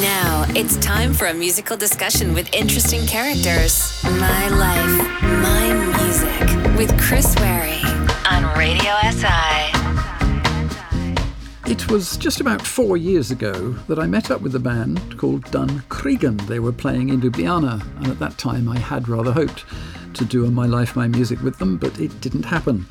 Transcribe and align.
Now 0.00 0.44
it's 0.56 0.76
time 0.78 1.12
for 1.12 1.26
a 1.26 1.34
musical 1.34 1.76
discussion 1.76 2.34
with 2.34 2.52
interesting 2.52 3.06
characters. 3.06 4.02
My 4.02 4.48
life, 4.48 5.22
my 5.22 5.72
music 5.98 6.76
with 6.76 7.00
Chris 7.00 7.34
Wary 7.36 7.80
on 8.28 8.58
Radio 8.58 8.92
SI. 9.12 9.70
It 11.70 11.88
was 11.88 12.16
just 12.16 12.40
about 12.40 12.60
four 12.60 12.96
years 12.96 13.30
ago 13.30 13.70
that 13.86 14.00
I 14.00 14.06
met 14.06 14.32
up 14.32 14.40
with 14.40 14.56
a 14.56 14.58
band 14.58 15.16
called 15.16 15.48
Dun 15.52 15.84
Creagan. 15.88 16.38
They 16.48 16.58
were 16.58 16.72
playing 16.72 17.10
in 17.10 17.20
Ljubljana, 17.20 17.80
and 17.98 18.08
at 18.08 18.18
that 18.18 18.36
time 18.38 18.68
I 18.68 18.78
had 18.78 19.08
rather 19.08 19.30
hoped 19.30 19.64
to 20.14 20.24
do 20.24 20.44
a 20.44 20.50
My 20.50 20.66
Life, 20.66 20.96
My 20.96 21.06
Music 21.06 21.40
with 21.40 21.58
them, 21.58 21.76
but 21.76 22.00
it 22.00 22.20
didn't 22.20 22.44
happen. 22.46 22.86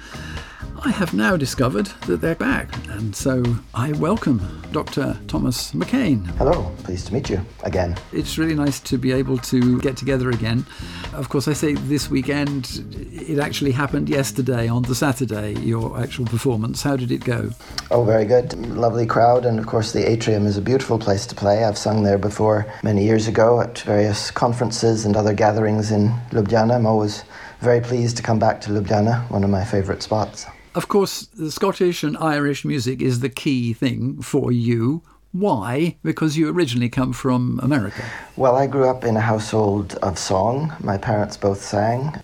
I 0.83 0.89
have 0.89 1.13
now 1.13 1.37
discovered 1.37 1.85
that 2.07 2.21
they're 2.21 2.33
back, 2.33 2.73
and 2.89 3.15
so 3.15 3.43
I 3.75 3.91
welcome 3.91 4.63
Dr. 4.71 5.15
Thomas 5.27 5.73
McKean. 5.73 6.25
Hello, 6.37 6.71
pleased 6.83 7.05
to 7.07 7.13
meet 7.13 7.29
you 7.29 7.45
again. 7.61 7.95
It's 8.11 8.39
really 8.39 8.55
nice 8.55 8.79
to 8.79 8.97
be 8.97 9.11
able 9.11 9.37
to 9.37 9.79
get 9.81 9.95
together 9.95 10.31
again. 10.31 10.65
Of 11.13 11.29
course, 11.29 11.47
I 11.47 11.53
say 11.53 11.73
this 11.73 12.09
weekend, 12.09 12.83
it 13.11 13.37
actually 13.37 13.73
happened 13.73 14.09
yesterday 14.09 14.67
on 14.67 14.81
the 14.81 14.95
Saturday, 14.95 15.53
your 15.59 15.99
actual 15.99 16.25
performance. 16.25 16.81
How 16.81 16.95
did 16.95 17.11
it 17.11 17.23
go? 17.23 17.51
Oh, 17.91 18.03
very 18.03 18.25
good. 18.25 18.53
Lovely 18.75 19.05
crowd, 19.05 19.45
and 19.45 19.59
of 19.59 19.67
course, 19.67 19.91
the 19.91 20.09
atrium 20.09 20.47
is 20.47 20.57
a 20.57 20.61
beautiful 20.61 20.97
place 20.97 21.27
to 21.27 21.35
play. 21.35 21.63
I've 21.63 21.77
sung 21.77 22.01
there 22.01 22.17
before 22.17 22.65
many 22.81 23.05
years 23.05 23.27
ago 23.27 23.61
at 23.61 23.77
various 23.81 24.31
conferences 24.31 25.05
and 25.05 25.15
other 25.15 25.35
gatherings 25.35 25.91
in 25.91 26.07
Ljubljana. 26.31 26.73
I'm 26.73 26.87
always 26.87 27.23
very 27.59 27.81
pleased 27.81 28.17
to 28.17 28.23
come 28.23 28.39
back 28.39 28.59
to 28.61 28.71
Ljubljana, 28.71 29.29
one 29.29 29.43
of 29.43 29.51
my 29.51 29.63
favourite 29.63 30.01
spots. 30.01 30.47
Of 30.73 30.87
course, 30.87 31.25
the 31.25 31.51
Scottish 31.51 32.01
and 32.01 32.17
Irish 32.17 32.63
music 32.63 33.01
is 33.01 33.19
the 33.19 33.27
key 33.27 33.73
thing 33.73 34.21
for 34.21 34.53
you. 34.53 35.01
Why? 35.33 35.97
Because 36.01 36.37
you 36.37 36.49
originally 36.49 36.87
come 36.87 37.11
from 37.11 37.59
America. 37.61 38.01
Well, 38.37 38.55
I 38.55 38.67
grew 38.67 38.87
up 38.87 39.03
in 39.03 39.17
a 39.17 39.21
household 39.21 39.95
of 40.01 40.17
song. 40.17 40.71
My 40.79 40.97
parents 40.97 41.35
both 41.35 41.61
sang. 41.61 42.21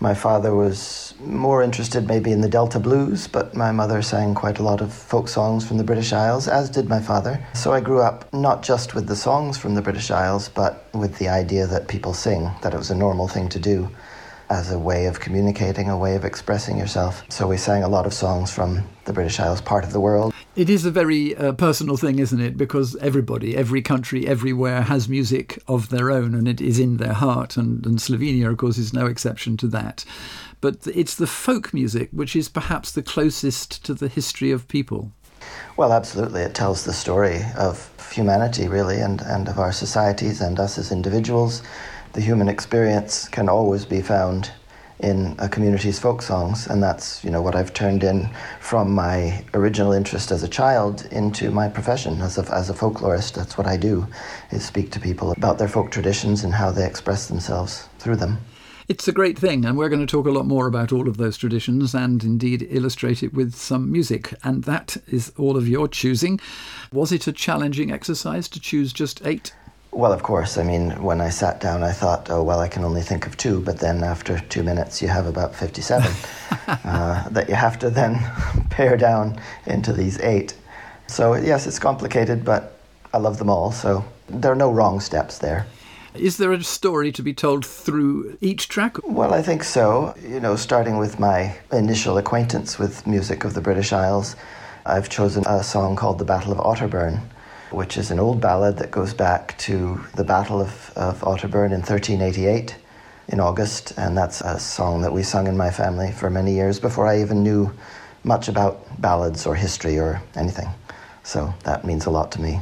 My 0.00 0.12
father 0.12 0.56
was 0.56 1.14
more 1.20 1.62
interested 1.62 2.08
maybe 2.08 2.32
in 2.32 2.40
the 2.40 2.48
Delta 2.48 2.80
blues, 2.80 3.28
but 3.28 3.54
my 3.54 3.70
mother 3.70 4.02
sang 4.02 4.34
quite 4.34 4.58
a 4.58 4.64
lot 4.64 4.80
of 4.80 4.92
folk 4.92 5.28
songs 5.28 5.64
from 5.64 5.78
the 5.78 5.84
British 5.84 6.12
Isles, 6.12 6.48
as 6.48 6.68
did 6.68 6.88
my 6.88 7.00
father. 7.00 7.46
So 7.54 7.72
I 7.72 7.80
grew 7.80 8.02
up 8.02 8.30
not 8.32 8.64
just 8.64 8.96
with 8.96 9.06
the 9.06 9.16
songs 9.16 9.56
from 9.56 9.76
the 9.76 9.82
British 9.82 10.10
Isles, 10.10 10.48
but 10.48 10.88
with 10.94 11.16
the 11.18 11.28
idea 11.28 11.68
that 11.68 11.86
people 11.86 12.12
sing, 12.12 12.50
that 12.62 12.74
it 12.74 12.76
was 12.76 12.90
a 12.90 12.96
normal 12.96 13.28
thing 13.28 13.48
to 13.50 13.60
do 13.60 13.88
as 14.50 14.70
a 14.70 14.78
way 14.78 15.06
of 15.06 15.20
communicating, 15.20 15.88
a 15.88 15.96
way 15.96 16.16
of 16.16 16.24
expressing 16.24 16.78
yourself. 16.78 17.22
So 17.30 17.46
we 17.46 17.56
sang 17.56 17.82
a 17.82 17.88
lot 17.88 18.06
of 18.06 18.14
songs 18.14 18.52
from 18.52 18.84
the 19.04 19.12
British 19.12 19.40
Isles 19.40 19.60
part 19.60 19.84
of 19.84 19.92
the 19.92 20.00
world. 20.00 20.32
It 20.56 20.70
is 20.70 20.84
a 20.84 20.90
very 20.90 21.36
uh, 21.36 21.52
personal 21.52 21.96
thing, 21.96 22.18
isn't 22.18 22.40
it? 22.40 22.56
Because 22.56 22.94
everybody, 22.96 23.56
every 23.56 23.82
country, 23.82 24.26
everywhere 24.26 24.82
has 24.82 25.08
music 25.08 25.60
of 25.66 25.88
their 25.88 26.10
own 26.10 26.34
and 26.34 26.46
it 26.46 26.60
is 26.60 26.78
in 26.78 26.98
their 26.98 27.12
heart. 27.12 27.56
And, 27.56 27.84
and 27.84 27.98
Slovenia, 27.98 28.50
of 28.50 28.58
course, 28.58 28.78
is 28.78 28.92
no 28.92 29.06
exception 29.06 29.56
to 29.58 29.66
that. 29.68 30.04
But 30.60 30.86
it's 30.94 31.16
the 31.16 31.26
folk 31.26 31.74
music 31.74 32.10
which 32.12 32.36
is 32.36 32.48
perhaps 32.48 32.92
the 32.92 33.02
closest 33.02 33.84
to 33.84 33.94
the 33.94 34.08
history 34.08 34.50
of 34.50 34.68
people. 34.68 35.10
Well, 35.76 35.92
absolutely. 35.92 36.42
It 36.42 36.54
tells 36.54 36.84
the 36.84 36.92
story 36.92 37.42
of 37.58 37.90
humanity, 38.12 38.68
really, 38.68 39.00
and, 39.00 39.20
and 39.22 39.48
of 39.48 39.58
our 39.58 39.72
societies 39.72 40.40
and 40.40 40.58
us 40.60 40.78
as 40.78 40.92
individuals 40.92 41.62
the 42.14 42.20
human 42.20 42.48
experience 42.48 43.28
can 43.28 43.48
always 43.48 43.84
be 43.84 44.00
found 44.00 44.50
in 45.00 45.34
a 45.40 45.48
community's 45.48 45.98
folk 45.98 46.22
songs, 46.22 46.68
and 46.68 46.82
that's 46.82 47.22
you 47.24 47.30
know 47.30 47.42
what 47.42 47.56
I've 47.56 47.74
turned 47.74 48.04
in 48.04 48.30
from 48.60 48.92
my 48.92 49.44
original 49.52 49.92
interest 49.92 50.30
as 50.30 50.42
a 50.42 50.48
child 50.48 51.06
into 51.10 51.50
my 51.50 51.68
profession 51.68 52.20
as 52.20 52.38
a, 52.38 52.54
as 52.54 52.70
a 52.70 52.74
folklorist. 52.74 53.34
That's 53.34 53.58
what 53.58 53.66
I 53.66 53.76
do, 53.76 54.06
is 54.52 54.64
speak 54.64 54.92
to 54.92 55.00
people 55.00 55.32
about 55.32 55.58
their 55.58 55.68
folk 55.68 55.90
traditions 55.90 56.44
and 56.44 56.54
how 56.54 56.70
they 56.70 56.86
express 56.86 57.26
themselves 57.26 57.88
through 57.98 58.16
them. 58.16 58.38
It's 58.86 59.08
a 59.08 59.12
great 59.12 59.38
thing, 59.38 59.64
and 59.64 59.76
we're 59.76 59.88
going 59.88 60.06
to 60.06 60.10
talk 60.10 60.26
a 60.26 60.30
lot 60.30 60.46
more 60.46 60.66
about 60.66 60.92
all 60.92 61.08
of 61.08 61.16
those 61.16 61.38
traditions 61.38 61.94
and 61.94 62.22
indeed 62.22 62.66
illustrate 62.70 63.22
it 63.22 63.32
with 63.32 63.54
some 63.54 63.90
music. 63.90 64.34
And 64.44 64.64
that 64.64 64.98
is 65.08 65.32
all 65.38 65.56
of 65.56 65.66
your 65.66 65.88
choosing. 65.88 66.38
Was 66.92 67.10
it 67.10 67.26
a 67.26 67.32
challenging 67.32 67.90
exercise 67.90 68.46
to 68.50 68.60
choose 68.60 68.92
just 68.92 69.26
eight? 69.26 69.54
Well, 69.94 70.12
of 70.12 70.24
course. 70.24 70.58
I 70.58 70.64
mean, 70.64 70.90
when 71.00 71.20
I 71.20 71.30
sat 71.30 71.60
down, 71.60 71.84
I 71.84 71.92
thought, 71.92 72.28
oh, 72.28 72.42
well, 72.42 72.58
I 72.58 72.66
can 72.66 72.84
only 72.84 73.00
think 73.00 73.28
of 73.28 73.36
two, 73.36 73.60
but 73.60 73.78
then 73.78 74.02
after 74.02 74.40
two 74.40 74.64
minutes, 74.64 75.00
you 75.00 75.06
have 75.06 75.26
about 75.26 75.54
57 75.54 76.10
uh, 76.66 77.28
that 77.28 77.48
you 77.48 77.54
have 77.54 77.78
to 77.78 77.90
then 77.90 78.18
pare 78.70 78.96
down 78.96 79.40
into 79.66 79.92
these 79.92 80.18
eight. 80.20 80.54
So, 81.06 81.34
yes, 81.34 81.68
it's 81.68 81.78
complicated, 81.78 82.44
but 82.44 82.80
I 83.12 83.18
love 83.18 83.38
them 83.38 83.48
all, 83.48 83.70
so 83.70 84.04
there 84.28 84.50
are 84.50 84.56
no 84.56 84.72
wrong 84.72 84.98
steps 84.98 85.38
there. 85.38 85.64
Is 86.14 86.38
there 86.38 86.52
a 86.52 86.64
story 86.64 87.12
to 87.12 87.22
be 87.22 87.32
told 87.32 87.64
through 87.64 88.36
each 88.40 88.68
track? 88.68 88.98
Well, 89.06 89.32
I 89.32 89.42
think 89.42 89.62
so. 89.62 90.14
You 90.26 90.40
know, 90.40 90.56
starting 90.56 90.98
with 90.98 91.20
my 91.20 91.56
initial 91.72 92.18
acquaintance 92.18 92.80
with 92.80 93.06
music 93.06 93.44
of 93.44 93.54
the 93.54 93.60
British 93.60 93.92
Isles, 93.92 94.34
I've 94.86 95.08
chosen 95.08 95.44
a 95.46 95.62
song 95.62 95.94
called 95.94 96.18
The 96.18 96.24
Battle 96.24 96.50
of 96.50 96.58
Otterburn 96.58 97.20
which 97.70 97.96
is 97.96 98.10
an 98.10 98.18
old 98.18 98.40
ballad 98.40 98.76
that 98.78 98.90
goes 98.90 99.14
back 99.14 99.56
to 99.58 100.00
the 100.16 100.24
Battle 100.24 100.60
of, 100.60 100.92
of 100.96 101.20
Otterburn 101.20 101.72
in 101.72 101.80
1388 101.80 102.76
in 103.28 103.40
August, 103.40 103.92
and 103.96 104.16
that's 104.16 104.40
a 104.40 104.58
song 104.58 105.02
that 105.02 105.12
we 105.12 105.22
sung 105.22 105.46
in 105.46 105.56
my 105.56 105.70
family 105.70 106.12
for 106.12 106.30
many 106.30 106.52
years 106.52 106.78
before 106.78 107.06
I 107.06 107.20
even 107.20 107.42
knew 107.42 107.72
much 108.22 108.48
about 108.48 109.00
ballads 109.00 109.46
or 109.46 109.54
history 109.54 109.98
or 109.98 110.22
anything. 110.34 110.68
So 111.22 111.52
that 111.64 111.84
means 111.84 112.06
a 112.06 112.10
lot 112.10 112.30
to 112.32 112.40
me. 112.40 112.60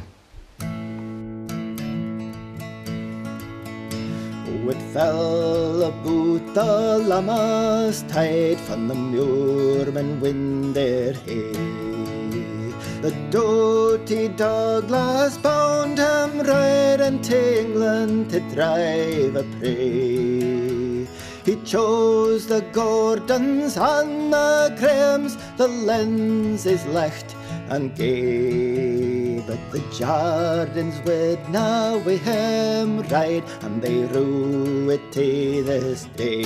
It 4.73 4.81
fell 4.91 5.83
about 5.83 6.53
the 6.55 6.97
lammas 7.05 8.01
tide 8.07 8.59
from 8.59 8.87
the 8.87 8.95
muirmen 8.95 10.19
wind 10.19 10.73
their 10.73 11.13
hay. 11.13 12.12
The 13.03 13.11
doughty 13.31 14.29
Douglas 14.29 15.37
bound 15.37 15.97
him 15.97 16.39
right 16.39 17.01
into 17.01 17.59
England 17.59 18.29
to 18.29 18.39
drive 18.55 19.35
a 19.35 19.43
prey. 19.59 21.05
He 21.43 21.61
chose 21.65 22.47
the 22.47 22.61
Gordons 22.71 23.75
and 23.75 24.31
the 24.31 24.73
Grahams, 24.79 25.35
the 25.57 25.67
Lindsays 25.67 26.85
licht 26.85 27.35
and 27.69 27.95
gave 27.95 29.45
But 29.45 29.71
the 29.71 29.79
Jardines 29.97 31.01
would 31.05 31.49
now 31.49 31.97
with 31.97 32.21
him 32.21 33.01
ride, 33.09 33.43
and 33.61 33.81
they 33.81 34.05
rue 34.05 34.89
it 34.89 35.11
to 35.11 35.63
this 35.63 36.05
day. 36.15 36.43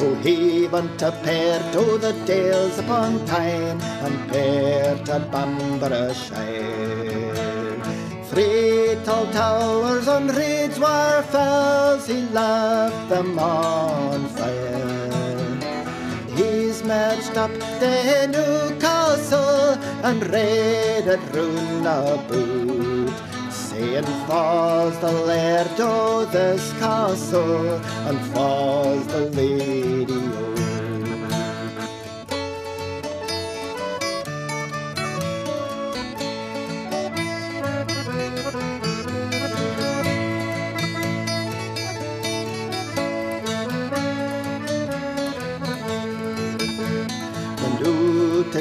Oh, 0.00 0.14
he 0.22 0.68
went 0.68 1.00
a 1.02 1.10
pair 1.10 1.58
to 1.72 1.98
the 1.98 2.12
dales 2.26 2.78
upon 2.78 3.24
Tyne 3.24 3.80
and 3.80 4.30
pair 4.30 4.96
to 5.06 5.18
Bamborough 5.32 6.12
Shire. 6.12 7.58
Three 8.24 8.96
tall 9.04 9.26
towers 9.32 10.06
on 10.06 10.28
reeds 10.28 10.78
were 10.78 11.22
fells, 11.32 12.06
he 12.06 12.20
left 12.28 13.08
them 13.08 13.38
on 13.38 14.28
fire. 14.36 15.08
He's 16.36 16.84
marched 16.84 17.36
up 17.36 17.50
the 17.80 18.28
Newcastle 18.30 19.47
and 20.02 20.22
raided 20.30 21.20
round 21.34 21.86
about 21.86 23.18
and 23.98 24.06
falls 24.26 24.94
er 24.96 25.00
the 25.00 25.12
laird 25.26 25.80
o' 25.80 26.24
this 26.26 26.72
castle, 26.78 27.80
and 28.08 28.18
falls 28.32 29.06
the 29.08 29.30
lady 29.30 30.14
o' 30.14 30.57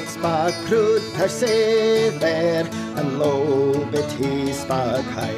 Its 0.07 0.13
spark 0.15 0.53
crude 0.67 1.03
persevere 1.15 2.65
and 2.95 3.19
low 3.19 3.73
bit 3.91 4.09
he 4.13 4.53
spark 4.53 5.03
high. 5.17 5.35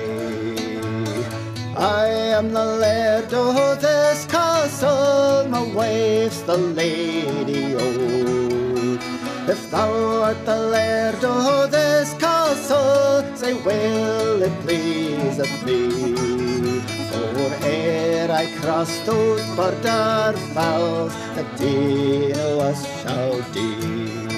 I 1.76 2.06
am 2.38 2.54
the 2.54 2.66
laird 2.78 3.34
of 3.34 3.82
this 3.82 4.26
castle, 4.26 5.50
my 5.50 5.64
wife's 5.74 6.42
the 6.42 6.58
lady 6.58 7.74
old. 7.74 9.02
If 9.50 9.72
thou 9.72 10.22
art 10.22 10.46
the 10.46 10.60
laird 10.76 11.24
of 11.24 11.72
this 11.72 12.14
castle, 12.20 13.24
say 13.36 13.54
will 13.54 14.44
it 14.44 14.54
please 14.62 15.38
thee. 15.66 16.80
For 17.10 17.66
ere 17.66 18.32
I 18.32 18.46
cross 18.62 18.92
those 19.08 19.44
border 19.56 20.38
fells, 20.54 21.14
the 21.34 21.46
dean 21.58 22.34
of 22.34 22.60
us 22.70 23.02
shall 23.02 23.42
deal. 23.52 24.29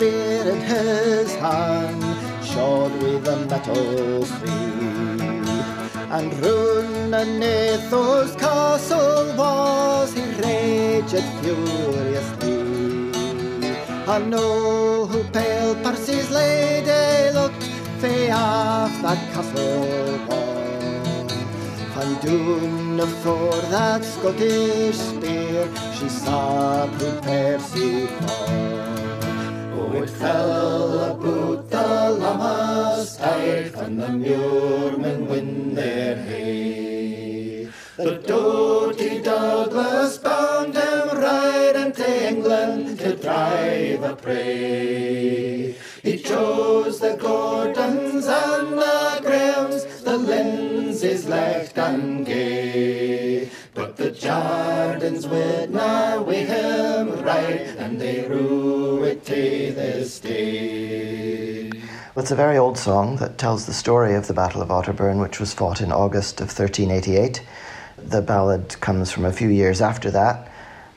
Spear 0.00 0.48
in 0.48 0.60
his 0.62 1.34
hand, 1.34 2.02
shod 2.42 2.90
with 3.02 3.28
a 3.28 3.36
metal 3.50 4.24
free. 4.24 5.28
And 6.16 6.32
round 6.42 7.44
Athos 7.44 8.34
castle 8.36 9.36
was 9.36 10.14
he 10.14 10.22
raged 10.42 11.26
furiously. 11.40 12.60
And 14.14 14.32
oh, 14.34 15.06
who 15.10 15.22
pale 15.34 15.74
Percy's 15.82 16.30
lady 16.30 17.34
looked, 17.34 17.64
fay 18.00 18.30
off 18.30 18.94
that 19.02 19.20
castle 19.34 20.18
wall. 20.28 21.28
And 22.00 22.20
doon 22.22 23.06
for 23.22 23.52
that 23.74 24.02
Scottish 24.02 24.96
spear 24.96 25.68
she 25.92 26.08
saw 26.08 26.86
poor 26.96 27.20
Percy 27.20 28.06
fall. 28.06 28.59
Lammas 32.20 33.16
tide 33.16 33.70
from 33.70 33.96
the 33.96 34.08
muirmen 34.08 35.26
win 35.26 35.74
their 35.74 36.16
hay. 36.16 37.68
The 37.96 38.16
doughty 38.26 39.22
Douglas 39.22 40.18
bound 40.18 40.74
him 40.74 41.08
riding 41.18 41.92
to 41.92 42.28
England 42.28 42.98
to 42.98 43.16
drive 43.16 44.02
a 44.02 44.14
prey. 44.14 45.74
He 46.02 46.18
chose 46.18 47.00
the 47.00 47.16
Gordons 47.16 48.26
and 48.26 48.78
the 48.78 49.20
Grahams, 49.22 49.84
the 50.02 50.18
Lindsays 50.18 51.26
left 51.28 51.78
and 51.78 52.26
gay. 52.26 53.48
The 54.00 54.12
Jardines 54.12 55.28
would 55.28 55.72
not 55.72 56.26
with 56.26 56.48
him 56.48 57.22
ride, 57.22 57.76
and 57.76 58.00
they 58.00 58.26
rue 58.26 59.04
it 59.04 59.26
to 59.26 59.34
this 59.34 60.18
day. 60.20 61.68
Well, 62.14 62.22
it's 62.22 62.30
a 62.30 62.34
very 62.34 62.56
old 62.56 62.78
song 62.78 63.16
that 63.16 63.36
tells 63.36 63.66
the 63.66 63.74
story 63.74 64.14
of 64.14 64.26
the 64.26 64.32
Battle 64.32 64.62
of 64.62 64.70
Otterburn, 64.70 65.20
which 65.20 65.38
was 65.38 65.52
fought 65.52 65.82
in 65.82 65.92
August 65.92 66.40
of 66.40 66.46
1388. 66.46 67.42
The 67.98 68.22
ballad 68.22 68.80
comes 68.80 69.12
from 69.12 69.26
a 69.26 69.32
few 69.34 69.50
years 69.50 69.82
after 69.82 70.10
that, 70.12 70.50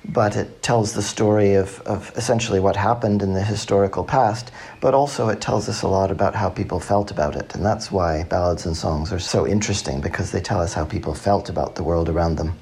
but 0.06 0.38
it 0.38 0.64
tells 0.64 0.94
the 0.94 1.02
story 1.02 1.56
of, 1.56 1.82
of 1.82 2.10
essentially 2.16 2.62
what 2.62 2.78
happened 2.78 3.22
in 3.22 3.34
the 3.34 3.44
historical 3.44 4.06
past, 4.06 4.50
but 4.80 4.94
also 4.94 5.28
it 5.28 5.42
tells 5.42 5.68
us 5.68 5.82
a 5.82 5.90
lot 5.90 6.10
about 6.10 6.36
how 6.36 6.50
people 6.50 6.80
felt 6.80 7.12
about 7.12 7.36
it. 7.36 7.54
And 7.54 7.66
that's 7.66 7.92
why 7.92 8.24
ballads 8.24 8.66
and 8.66 8.78
songs 8.78 9.12
are 9.12 9.20
so 9.20 9.46
interesting, 9.46 10.00
because 10.00 10.32
they 10.32 10.40
tell 10.40 10.62
us 10.62 10.74
how 10.74 10.86
people 10.86 11.14
felt 11.14 11.50
about 11.50 11.76
the 11.76 11.84
world 11.84 12.08
around 12.08 12.38
them. 12.38 12.58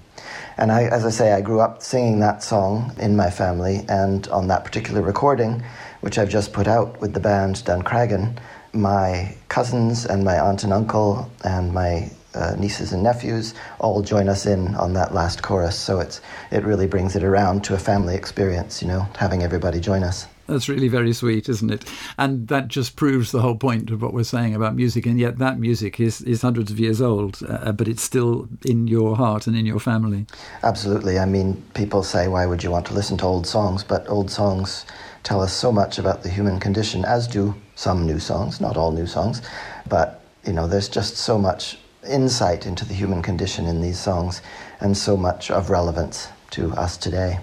And 0.61 0.71
I, 0.71 0.83
as 0.83 1.05
I 1.05 1.09
say, 1.09 1.33
I 1.33 1.41
grew 1.41 1.59
up 1.59 1.81
singing 1.81 2.19
that 2.19 2.43
song 2.43 2.93
in 2.99 3.15
my 3.15 3.31
family, 3.31 3.83
and 3.89 4.27
on 4.27 4.47
that 4.49 4.63
particular 4.63 5.01
recording, 5.01 5.63
which 6.01 6.19
I've 6.19 6.29
just 6.29 6.53
put 6.53 6.67
out 6.67 7.01
with 7.01 7.15
the 7.15 7.19
band 7.19 7.65
Dun 7.65 7.81
Creagan, 7.81 8.37
my 8.71 9.35
cousins 9.49 10.05
and 10.05 10.23
my 10.23 10.39
aunt 10.39 10.63
and 10.63 10.71
uncle 10.71 11.27
and 11.43 11.73
my 11.73 12.11
uh, 12.35 12.53
nieces 12.59 12.93
and 12.93 13.01
nephews 13.01 13.55
all 13.79 14.03
join 14.03 14.29
us 14.29 14.45
in 14.45 14.75
on 14.75 14.93
that 14.93 15.15
last 15.15 15.41
chorus. 15.41 15.75
So 15.75 15.99
it's 15.99 16.21
it 16.51 16.63
really 16.63 16.85
brings 16.85 17.15
it 17.15 17.23
around 17.23 17.63
to 17.63 17.73
a 17.73 17.79
family 17.79 18.13
experience, 18.13 18.83
you 18.83 18.87
know, 18.87 19.07
having 19.17 19.41
everybody 19.41 19.79
join 19.79 20.03
us. 20.03 20.27
That's 20.51 20.67
really 20.67 20.89
very 20.89 21.13
sweet, 21.13 21.47
isn't 21.47 21.71
it? 21.71 21.85
And 22.17 22.49
that 22.49 22.67
just 22.67 22.97
proves 22.97 23.31
the 23.31 23.41
whole 23.41 23.55
point 23.55 23.89
of 23.89 24.01
what 24.01 24.13
we're 24.13 24.25
saying 24.25 24.53
about 24.53 24.75
music. 24.75 25.05
And 25.05 25.17
yet, 25.17 25.37
that 25.37 25.57
music 25.57 25.97
is, 25.97 26.21
is 26.23 26.41
hundreds 26.41 26.71
of 26.71 26.77
years 26.77 27.01
old, 27.01 27.39
uh, 27.47 27.71
but 27.71 27.87
it's 27.87 28.03
still 28.03 28.49
in 28.65 28.85
your 28.85 29.15
heart 29.15 29.47
and 29.47 29.55
in 29.55 29.65
your 29.65 29.79
family. 29.79 30.25
Absolutely. 30.61 31.17
I 31.17 31.25
mean, 31.25 31.63
people 31.73 32.03
say, 32.03 32.27
why 32.27 32.45
would 32.45 32.63
you 32.63 32.69
want 32.69 32.85
to 32.87 32.93
listen 32.93 33.17
to 33.19 33.25
old 33.25 33.47
songs? 33.47 33.81
But 33.81 34.09
old 34.09 34.29
songs 34.29 34.85
tell 35.23 35.39
us 35.39 35.53
so 35.53 35.71
much 35.71 35.97
about 35.97 36.23
the 36.23 36.29
human 36.29 36.59
condition, 36.59 37.05
as 37.05 37.29
do 37.29 37.55
some 37.75 38.05
new 38.05 38.19
songs, 38.19 38.59
not 38.59 38.75
all 38.75 38.91
new 38.91 39.07
songs. 39.07 39.41
But, 39.87 40.21
you 40.45 40.51
know, 40.51 40.67
there's 40.67 40.89
just 40.89 41.15
so 41.15 41.37
much 41.37 41.77
insight 42.05 42.65
into 42.65 42.83
the 42.83 42.93
human 42.93 43.21
condition 43.21 43.67
in 43.67 43.79
these 43.79 43.99
songs 43.99 44.41
and 44.81 44.97
so 44.97 45.15
much 45.15 45.49
of 45.49 45.69
relevance 45.69 46.27
to 46.49 46.73
us 46.73 46.97
today. 46.97 47.39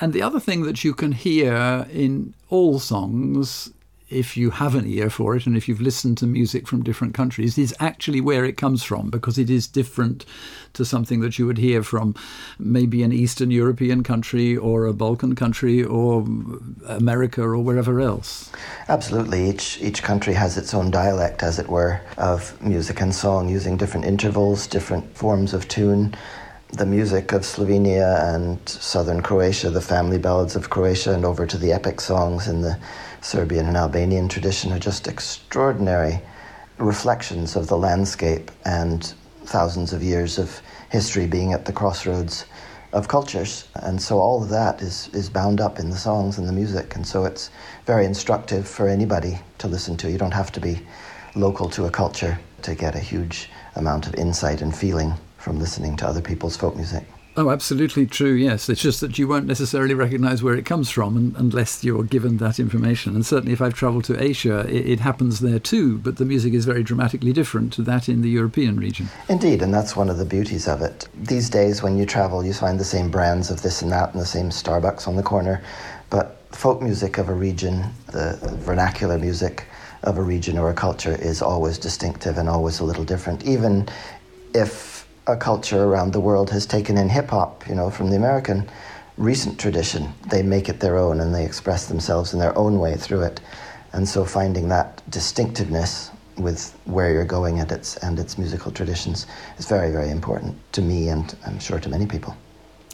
And 0.00 0.12
the 0.12 0.22
other 0.22 0.40
thing 0.40 0.62
that 0.62 0.84
you 0.84 0.94
can 0.94 1.12
hear 1.12 1.86
in 1.90 2.34
all 2.50 2.78
songs, 2.78 3.70
if 4.10 4.36
you 4.36 4.50
have 4.50 4.74
an 4.74 4.86
ear 4.86 5.08
for 5.08 5.34
it 5.34 5.46
and 5.46 5.56
if 5.56 5.68
you've 5.68 5.80
listened 5.80 6.18
to 6.18 6.26
music 6.26 6.68
from 6.68 6.82
different 6.82 7.14
countries, 7.14 7.56
is 7.56 7.74
actually 7.80 8.20
where 8.20 8.44
it 8.44 8.56
comes 8.56 8.82
from 8.82 9.10
because 9.10 9.38
it 9.38 9.48
is 9.48 9.66
different 9.66 10.24
to 10.72 10.84
something 10.84 11.20
that 11.20 11.38
you 11.38 11.46
would 11.46 11.58
hear 11.58 11.82
from 11.82 12.14
maybe 12.58 13.02
an 13.02 13.12
Eastern 13.12 13.50
European 13.50 14.02
country 14.02 14.56
or 14.56 14.86
a 14.86 14.92
Balkan 14.92 15.34
country 15.34 15.82
or 15.82 16.24
America 16.86 17.42
or 17.42 17.58
wherever 17.58 18.00
else. 18.00 18.50
Absolutely. 18.88 19.48
Each, 19.48 19.80
each 19.80 20.02
country 20.02 20.34
has 20.34 20.58
its 20.58 20.74
own 20.74 20.90
dialect, 20.90 21.42
as 21.42 21.58
it 21.58 21.68
were, 21.68 22.00
of 22.18 22.60
music 22.60 23.00
and 23.00 23.14
song 23.14 23.48
using 23.48 23.76
different 23.76 24.06
intervals, 24.06 24.66
different 24.66 25.16
forms 25.16 25.54
of 25.54 25.68
tune 25.68 26.14
the 26.74 26.84
music 26.84 27.30
of 27.30 27.42
Slovenia 27.42 28.34
and 28.34 28.58
southern 28.68 29.22
Croatia, 29.22 29.70
the 29.70 29.80
family 29.80 30.18
ballads 30.18 30.56
of 30.56 30.70
Croatia, 30.70 31.12
and 31.14 31.24
over 31.24 31.46
to 31.46 31.56
the 31.56 31.72
epic 31.72 32.00
songs 32.00 32.48
in 32.48 32.62
the 32.62 32.76
Serbian 33.20 33.66
and 33.66 33.76
Albanian 33.76 34.28
tradition 34.28 34.72
are 34.72 34.78
just 34.80 35.06
extraordinary 35.06 36.20
reflections 36.78 37.54
of 37.54 37.68
the 37.68 37.76
landscape 37.76 38.50
and 38.64 39.14
thousands 39.44 39.92
of 39.92 40.02
years 40.02 40.36
of 40.36 40.60
history 40.90 41.28
being 41.28 41.52
at 41.52 41.64
the 41.64 41.72
crossroads 41.72 42.44
of 42.92 43.06
cultures. 43.06 43.68
And 43.74 44.02
so 44.02 44.18
all 44.18 44.42
of 44.42 44.48
that 44.48 44.82
is, 44.82 45.08
is 45.12 45.30
bound 45.30 45.60
up 45.60 45.78
in 45.78 45.90
the 45.90 45.96
songs 45.96 46.38
and 46.38 46.48
the 46.48 46.52
music. 46.52 46.96
And 46.96 47.06
so 47.06 47.24
it's 47.24 47.50
very 47.86 48.04
instructive 48.04 48.66
for 48.66 48.88
anybody 48.88 49.38
to 49.58 49.68
listen 49.68 49.96
to. 49.98 50.10
You 50.10 50.18
don't 50.18 50.34
have 50.34 50.50
to 50.50 50.60
be 50.60 50.80
local 51.36 51.68
to 51.70 51.84
a 51.84 51.90
culture 51.90 52.36
to 52.62 52.74
get 52.74 52.96
a 52.96 53.00
huge 53.00 53.48
amount 53.76 54.08
of 54.08 54.16
insight 54.16 54.60
and 54.60 54.76
feeling 54.76 55.14
from 55.44 55.58
listening 55.58 55.94
to 55.98 56.06
other 56.06 56.22
people's 56.22 56.56
folk 56.56 56.74
music. 56.74 57.04
Oh, 57.36 57.50
absolutely 57.50 58.06
true. 58.06 58.32
Yes, 58.32 58.68
it's 58.68 58.80
just 58.80 59.00
that 59.00 59.18
you 59.18 59.26
won't 59.26 59.46
necessarily 59.46 59.92
recognise 59.92 60.40
where 60.42 60.54
it 60.54 60.64
comes 60.64 60.88
from 60.88 61.34
unless 61.36 61.82
you're 61.82 62.04
given 62.04 62.36
that 62.38 62.60
information. 62.60 63.14
And 63.14 63.26
certainly, 63.26 63.52
if 63.52 63.60
I've 63.60 63.74
travelled 63.74 64.04
to 64.04 64.22
Asia, 64.22 64.60
it, 64.60 64.88
it, 64.88 65.00
happens 65.00 65.40
there 65.40 65.58
too. 65.58 65.98
But 65.98 66.16
the 66.16 66.24
music 66.24 66.54
is 66.54 66.64
very 66.64 66.84
dramatically 66.84 67.32
different 67.32 67.72
to 67.72 67.82
that 67.82 68.08
in 68.08 68.22
the 68.22 68.30
European 68.30 68.76
region. 68.76 69.08
Indeed, 69.28 69.62
and 69.62 69.74
that's 69.74 69.96
one 69.96 70.08
of 70.08 70.16
the 70.16 70.24
beauties 70.24 70.68
of 70.68 70.80
it. 70.80 71.08
These 71.14 71.50
days, 71.50 71.82
when 71.82 71.98
you 71.98 72.06
travel, 72.06 72.44
you 72.44 72.54
find 72.54 72.78
the 72.78 72.84
same 72.84 73.10
brands 73.10 73.50
of 73.50 73.62
this 73.62 73.82
and 73.82 73.90
that, 73.90 74.12
and 74.12 74.22
the 74.22 74.26
same 74.26 74.50
Starbucks 74.50 75.08
on 75.08 75.16
the 75.16 75.22
corner. 75.24 75.60
But 76.08 76.40
folk 76.52 76.80
music 76.80 77.18
of 77.18 77.28
a 77.28 77.34
region, 77.34 77.84
the 78.12 78.38
vernacular 78.60 79.18
music 79.18 79.66
of 80.04 80.18
a 80.18 80.22
region 80.22 80.56
or 80.56 80.70
a 80.70 80.74
culture, 80.74 81.16
is 81.16 81.42
always 81.42 81.78
distinctive 81.78 82.38
and 82.38 82.48
always 82.48 82.78
a 82.78 82.84
little 82.84 83.04
different, 83.04 83.44
even 83.44 83.88
if 84.54 84.93
a 85.26 85.36
culture 85.36 85.84
around 85.84 86.12
the 86.12 86.20
world 86.20 86.50
has 86.50 86.66
taken 86.66 86.98
in 86.98 87.08
hip 87.08 87.30
hop, 87.30 87.66
you 87.68 87.74
know, 87.74 87.90
from 87.90 88.10
the 88.10 88.16
American 88.16 88.68
recent 89.16 89.58
tradition. 89.58 90.12
They 90.30 90.42
make 90.42 90.68
it 90.68 90.80
their 90.80 90.98
own 90.98 91.20
and 91.20 91.34
they 91.34 91.44
express 91.44 91.86
themselves 91.86 92.32
in 92.32 92.38
their 92.38 92.56
own 92.58 92.78
way 92.78 92.96
through 92.96 93.22
it. 93.22 93.40
And 93.92 94.08
so 94.08 94.24
finding 94.24 94.68
that 94.68 95.02
distinctiveness 95.10 96.10
with 96.36 96.76
where 96.84 97.12
you're 97.12 97.24
going 97.24 97.60
at 97.60 97.70
its 97.70 97.96
and 97.98 98.18
its 98.18 98.36
musical 98.36 98.72
traditions 98.72 99.26
is 99.56 99.66
very, 99.66 99.92
very 99.92 100.10
important 100.10 100.56
to 100.72 100.82
me 100.82 101.08
and 101.08 101.34
I'm 101.46 101.60
sure 101.60 101.78
to 101.78 101.88
many 101.88 102.06
people. 102.06 102.36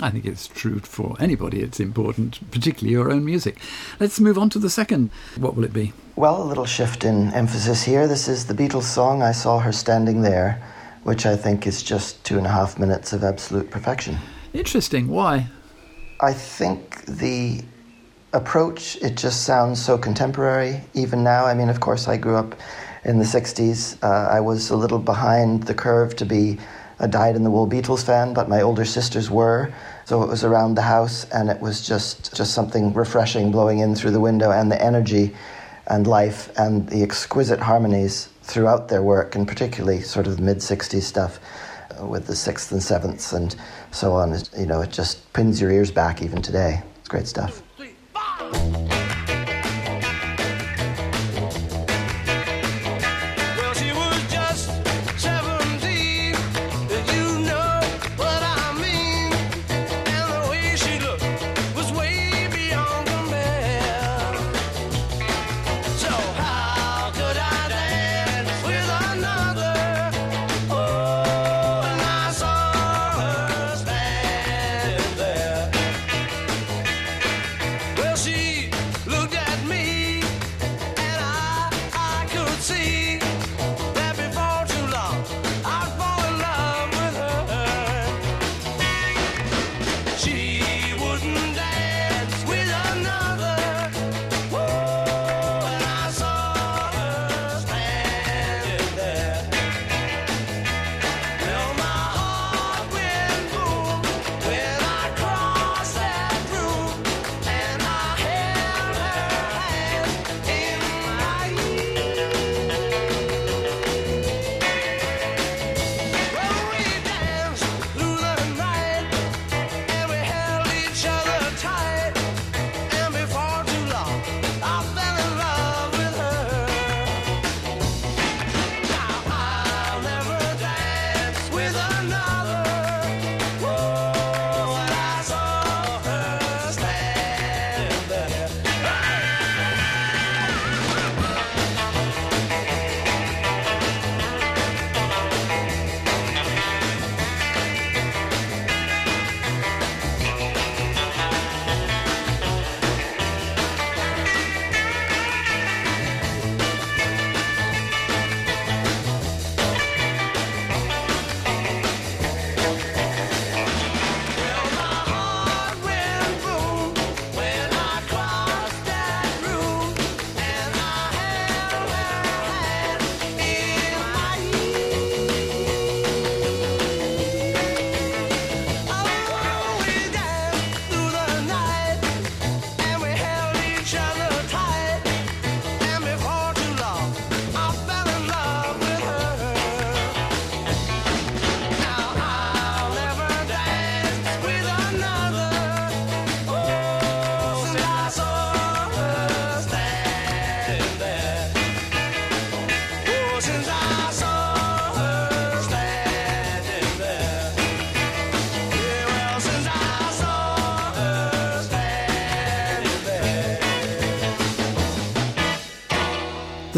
I 0.02 0.10
think 0.10 0.24
it's 0.24 0.46
true 0.46 0.78
for 0.78 1.16
anybody. 1.20 1.60
It's 1.60 1.80
important, 1.80 2.50
particularly 2.50 2.92
your 2.92 3.10
own 3.10 3.24
music. 3.24 3.58
Let's 3.98 4.20
move 4.20 4.38
on 4.38 4.48
to 4.50 4.58
the 4.58 4.70
second. 4.70 5.10
What 5.36 5.56
will 5.56 5.64
it 5.64 5.72
be? 5.72 5.92
Well, 6.16 6.42
a 6.42 6.44
little 6.44 6.64
shift 6.64 7.04
in 7.04 7.32
emphasis 7.32 7.82
here. 7.82 8.06
This 8.06 8.28
is 8.28 8.46
the 8.46 8.54
Beatles 8.54 8.84
song, 8.84 9.22
I 9.22 9.32
Saw 9.32 9.58
Her 9.58 9.72
Standing 9.72 10.22
There 10.22 10.62
which 11.10 11.26
I 11.26 11.34
think 11.34 11.66
is 11.66 11.82
just 11.82 12.22
two 12.22 12.38
and 12.38 12.46
a 12.46 12.50
half 12.50 12.78
minutes 12.78 13.12
of 13.12 13.24
absolute 13.24 13.68
perfection. 13.68 14.16
Interesting. 14.52 15.08
Why? 15.08 15.48
I 16.20 16.32
think 16.32 17.04
the 17.06 17.64
approach, 18.32 18.94
it 19.02 19.16
just 19.16 19.42
sounds 19.42 19.84
so 19.84 19.98
contemporary 19.98 20.82
even 20.94 21.24
now. 21.24 21.46
I 21.46 21.54
mean, 21.54 21.68
of 21.68 21.80
course, 21.80 22.06
I 22.06 22.16
grew 22.16 22.36
up 22.36 22.54
in 23.04 23.18
the 23.18 23.24
60s. 23.24 24.00
Uh, 24.04 24.28
I 24.30 24.38
was 24.38 24.70
a 24.70 24.76
little 24.76 25.00
behind 25.00 25.64
the 25.64 25.74
curve 25.74 26.14
to 26.14 26.24
be 26.24 26.60
a 27.00 27.08
dyed 27.08 27.34
in 27.34 27.42
the 27.42 27.50
wool 27.50 27.66
Beatles 27.66 28.04
fan, 28.04 28.32
but 28.32 28.48
my 28.48 28.60
older 28.60 28.84
sisters 28.84 29.28
were. 29.28 29.74
So 30.04 30.22
it 30.22 30.28
was 30.28 30.44
around 30.44 30.76
the 30.76 30.82
house, 30.82 31.24
and 31.30 31.50
it 31.50 31.60
was 31.60 31.84
just, 31.84 32.36
just 32.36 32.54
something 32.54 32.94
refreshing 32.94 33.50
blowing 33.50 33.80
in 33.80 33.96
through 33.96 34.12
the 34.12 34.20
window, 34.20 34.52
and 34.52 34.70
the 34.70 34.80
energy 34.80 35.34
and 35.88 36.06
life 36.06 36.56
and 36.56 36.88
the 36.88 37.02
exquisite 37.02 37.58
harmonies 37.58 38.28
throughout 38.42 38.88
their 38.88 39.02
work, 39.02 39.34
and 39.34 39.46
particularly 39.46 40.00
sort 40.00 40.26
of 40.26 40.40
mid 40.40 40.58
60s 40.58 41.02
stuff 41.02 41.40
uh, 42.00 42.06
with 42.06 42.26
the 42.26 42.36
sixth 42.36 42.72
and 42.72 42.82
sevenths 42.82 43.32
and 43.32 43.56
so 43.90 44.12
on. 44.12 44.36
You 44.58 44.66
know, 44.66 44.80
it 44.80 44.90
just 44.90 45.32
pins 45.32 45.60
your 45.60 45.70
ears 45.70 45.90
back 45.90 46.22
even 46.22 46.42
today. 46.42 46.82
It's 46.98 47.08
great 47.08 47.26
stuff. 47.26 47.62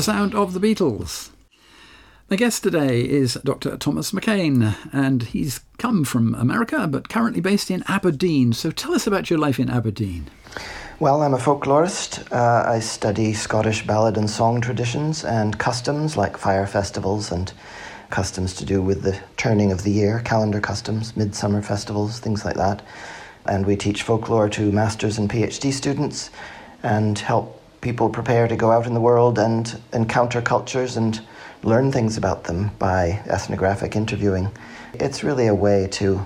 The 0.02 0.06
sound 0.06 0.34
of 0.34 0.52
the 0.52 0.58
Beatles. 0.58 1.30
My 2.28 2.34
guest 2.34 2.64
today 2.64 3.02
is 3.02 3.34
Dr. 3.44 3.76
Thomas 3.76 4.10
McKean, 4.10 4.74
and 4.92 5.22
he's 5.22 5.60
come 5.78 6.02
from 6.02 6.34
America 6.34 6.88
but 6.88 7.08
currently 7.08 7.40
based 7.40 7.70
in 7.70 7.84
Aberdeen. 7.86 8.52
So 8.52 8.72
tell 8.72 8.94
us 8.94 9.06
about 9.06 9.30
your 9.30 9.38
life 9.38 9.60
in 9.60 9.70
Aberdeen. 9.70 10.26
Well, 10.98 11.22
I'm 11.22 11.34
a 11.34 11.38
folklorist. 11.38 12.32
Uh, 12.32 12.68
I 12.68 12.80
study 12.80 13.32
Scottish 13.32 13.86
ballad 13.86 14.16
and 14.16 14.28
song 14.28 14.60
traditions 14.60 15.24
and 15.24 15.56
customs 15.60 16.16
like 16.16 16.36
fire 16.36 16.66
festivals 16.66 17.30
and 17.30 17.52
customs 18.10 18.54
to 18.54 18.64
do 18.64 18.82
with 18.82 19.02
the 19.02 19.20
turning 19.36 19.70
of 19.70 19.84
the 19.84 19.92
year, 19.92 20.18
calendar 20.24 20.58
customs, 20.60 21.16
midsummer 21.16 21.62
festivals, 21.62 22.18
things 22.18 22.44
like 22.44 22.56
that. 22.56 22.82
And 23.46 23.64
we 23.66 23.76
teach 23.76 24.02
folklore 24.02 24.48
to 24.48 24.72
masters 24.72 25.16
and 25.16 25.30
PhD 25.30 25.72
students 25.72 26.30
and 26.82 27.16
help 27.20 27.61
people 27.82 28.08
prepare 28.08 28.48
to 28.48 28.56
go 28.56 28.70
out 28.70 28.86
in 28.86 28.94
the 28.94 29.00
world 29.00 29.38
and 29.38 29.78
encounter 29.92 30.40
cultures 30.40 30.96
and 30.96 31.20
learn 31.64 31.92
things 31.92 32.16
about 32.16 32.44
them 32.44 32.70
by 32.78 33.20
ethnographic 33.26 33.94
interviewing. 33.94 34.50
It's 34.94 35.22
really 35.22 35.48
a 35.48 35.54
way 35.54 35.88
to, 35.92 36.24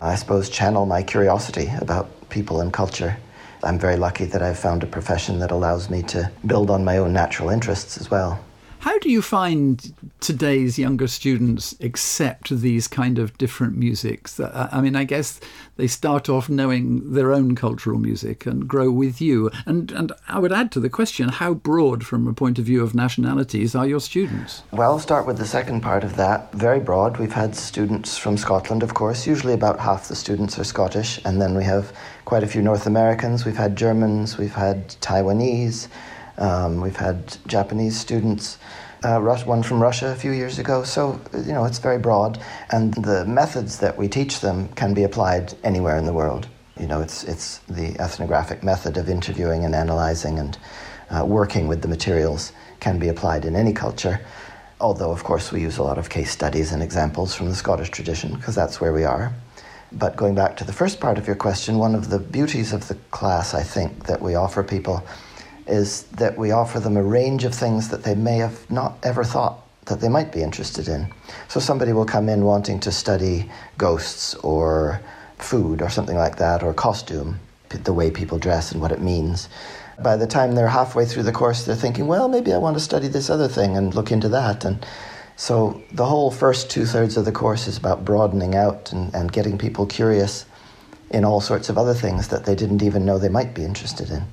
I 0.00 0.14
suppose, 0.14 0.48
channel 0.48 0.86
my 0.86 1.02
curiosity 1.02 1.72
about 1.80 2.28
people 2.28 2.60
and 2.60 2.72
culture. 2.72 3.16
I'm 3.62 3.78
very 3.78 3.96
lucky 3.96 4.26
that 4.26 4.42
I've 4.42 4.58
found 4.58 4.82
a 4.82 4.86
profession 4.86 5.38
that 5.38 5.50
allows 5.50 5.88
me 5.88 6.02
to 6.02 6.30
build 6.46 6.70
on 6.70 6.84
my 6.84 6.98
own 6.98 7.14
natural 7.14 7.48
interests 7.48 7.98
as 7.98 8.10
well. 8.10 8.44
How 8.84 8.98
do 8.98 9.08
you 9.08 9.22
find 9.22 9.94
today's 10.20 10.78
younger 10.78 11.06
students 11.06 11.74
accept 11.80 12.50
these 12.50 12.86
kind 12.86 13.18
of 13.18 13.38
different 13.38 13.78
musics? 13.78 14.38
Uh, 14.38 14.50
uh, 14.52 14.68
I 14.70 14.82
mean, 14.82 14.94
I 14.94 15.04
guess 15.04 15.40
they 15.76 15.86
start 15.86 16.28
off 16.28 16.50
knowing 16.50 17.14
their 17.14 17.32
own 17.32 17.54
cultural 17.54 17.98
music 17.98 18.44
and 18.44 18.68
grow 18.68 18.90
with 18.90 19.22
you. 19.22 19.50
And 19.64 19.90
and 19.92 20.12
I 20.28 20.38
would 20.38 20.52
add 20.52 20.70
to 20.72 20.80
the 20.80 20.90
question, 20.90 21.30
how 21.30 21.54
broad, 21.54 22.04
from 22.04 22.28
a 22.28 22.34
point 22.34 22.58
of 22.58 22.66
view 22.66 22.82
of 22.82 22.94
nationalities, 22.94 23.74
are 23.74 23.86
your 23.86 24.00
students? 24.00 24.64
Well, 24.70 24.92
I'll 24.92 24.98
start 24.98 25.26
with 25.26 25.38
the 25.38 25.46
second 25.46 25.80
part 25.80 26.04
of 26.04 26.16
that. 26.16 26.52
Very 26.52 26.80
broad. 26.80 27.16
We've 27.16 27.32
had 27.32 27.56
students 27.56 28.18
from 28.18 28.36
Scotland, 28.36 28.82
of 28.82 28.92
course. 28.92 29.26
Usually, 29.26 29.54
about 29.54 29.80
half 29.80 30.08
the 30.08 30.14
students 30.14 30.58
are 30.58 30.64
Scottish, 30.64 31.18
and 31.24 31.40
then 31.40 31.56
we 31.56 31.64
have 31.64 31.90
quite 32.26 32.42
a 32.42 32.46
few 32.46 32.60
North 32.60 32.86
Americans. 32.86 33.46
We've 33.46 33.56
had 33.56 33.76
Germans. 33.76 34.36
We've 34.36 34.52
had 34.52 34.88
Taiwanese. 35.00 35.88
Um, 36.38 36.80
we've 36.80 36.96
had 36.96 37.36
Japanese 37.46 37.98
students, 37.98 38.58
uh, 39.02 39.20
one 39.20 39.62
from 39.62 39.82
Russia 39.82 40.08
a 40.08 40.14
few 40.14 40.32
years 40.32 40.58
ago. 40.58 40.82
So, 40.82 41.20
you 41.32 41.52
know, 41.52 41.64
it's 41.64 41.78
very 41.78 41.98
broad. 41.98 42.40
And 42.70 42.94
the 42.94 43.24
methods 43.24 43.78
that 43.78 43.96
we 43.96 44.08
teach 44.08 44.40
them 44.40 44.68
can 44.68 44.94
be 44.94 45.04
applied 45.04 45.54
anywhere 45.62 45.96
in 45.96 46.06
the 46.06 46.12
world. 46.12 46.48
You 46.78 46.86
know, 46.86 47.00
it's, 47.00 47.22
it's 47.24 47.58
the 47.68 47.96
ethnographic 48.00 48.64
method 48.64 48.96
of 48.96 49.08
interviewing 49.08 49.64
and 49.64 49.74
analyzing 49.74 50.38
and 50.38 50.58
uh, 51.10 51.24
working 51.24 51.68
with 51.68 51.82
the 51.82 51.88
materials 51.88 52.52
can 52.80 52.98
be 52.98 53.08
applied 53.08 53.44
in 53.44 53.54
any 53.54 53.72
culture. 53.72 54.20
Although, 54.80 55.12
of 55.12 55.22
course, 55.22 55.52
we 55.52 55.60
use 55.60 55.78
a 55.78 55.82
lot 55.82 55.98
of 55.98 56.10
case 56.10 56.30
studies 56.30 56.72
and 56.72 56.82
examples 56.82 57.34
from 57.34 57.48
the 57.48 57.54
Scottish 57.54 57.90
tradition 57.90 58.34
because 58.34 58.54
that's 58.54 58.80
where 58.80 58.92
we 58.92 59.04
are. 59.04 59.32
But 59.92 60.16
going 60.16 60.34
back 60.34 60.56
to 60.56 60.64
the 60.64 60.72
first 60.72 60.98
part 60.98 61.18
of 61.18 61.26
your 61.28 61.36
question, 61.36 61.78
one 61.78 61.94
of 61.94 62.10
the 62.10 62.18
beauties 62.18 62.72
of 62.72 62.88
the 62.88 62.96
class, 63.12 63.54
I 63.54 63.62
think, 63.62 64.06
that 64.06 64.20
we 64.20 64.34
offer 64.34 64.64
people 64.64 65.04
is 65.66 66.04
that 66.04 66.36
we 66.36 66.50
offer 66.50 66.78
them 66.78 66.96
a 66.96 67.02
range 67.02 67.44
of 67.44 67.54
things 67.54 67.88
that 67.88 68.04
they 68.04 68.14
may 68.14 68.38
have 68.38 68.70
not 68.70 68.98
ever 69.02 69.24
thought 69.24 69.60
that 69.86 70.00
they 70.00 70.08
might 70.08 70.32
be 70.32 70.42
interested 70.42 70.88
in. 70.88 71.12
So 71.48 71.60
somebody 71.60 71.92
will 71.92 72.06
come 72.06 72.28
in 72.28 72.44
wanting 72.44 72.80
to 72.80 72.92
study 72.92 73.50
ghosts 73.76 74.34
or 74.36 75.00
food 75.38 75.82
or 75.82 75.90
something 75.90 76.16
like 76.16 76.36
that, 76.36 76.62
or 76.62 76.72
costume, 76.72 77.38
the 77.68 77.92
way 77.92 78.10
people 78.10 78.38
dress 78.38 78.72
and 78.72 78.80
what 78.80 78.92
it 78.92 79.00
means. 79.00 79.48
By 80.02 80.16
the 80.16 80.26
time 80.26 80.54
they're 80.54 80.68
halfway 80.68 81.04
through 81.04 81.24
the 81.24 81.32
course, 81.32 81.64
they're 81.64 81.76
thinking, 81.76 82.06
well, 82.06 82.28
maybe 82.28 82.52
I 82.52 82.58
want 82.58 82.76
to 82.76 82.80
study 82.80 83.08
this 83.08 83.30
other 83.30 83.48
thing 83.48 83.76
and 83.76 83.94
look 83.94 84.10
into 84.10 84.28
that. 84.30 84.64
And 84.64 84.84
so 85.36 85.82
the 85.92 86.06
whole 86.06 86.30
first 86.30 86.70
two 86.70 86.86
thirds 86.86 87.16
of 87.16 87.24
the 87.24 87.32
course 87.32 87.66
is 87.66 87.76
about 87.76 88.04
broadening 88.04 88.54
out 88.54 88.92
and, 88.92 89.14
and 89.14 89.32
getting 89.32 89.58
people 89.58 89.86
curious 89.86 90.46
in 91.10 91.24
all 91.24 91.40
sorts 91.40 91.68
of 91.68 91.76
other 91.76 91.94
things 91.94 92.28
that 92.28 92.44
they 92.44 92.54
didn't 92.54 92.82
even 92.82 93.04
know 93.04 93.18
they 93.18 93.28
might 93.28 93.54
be 93.54 93.64
interested 93.64 94.10
in 94.10 94.24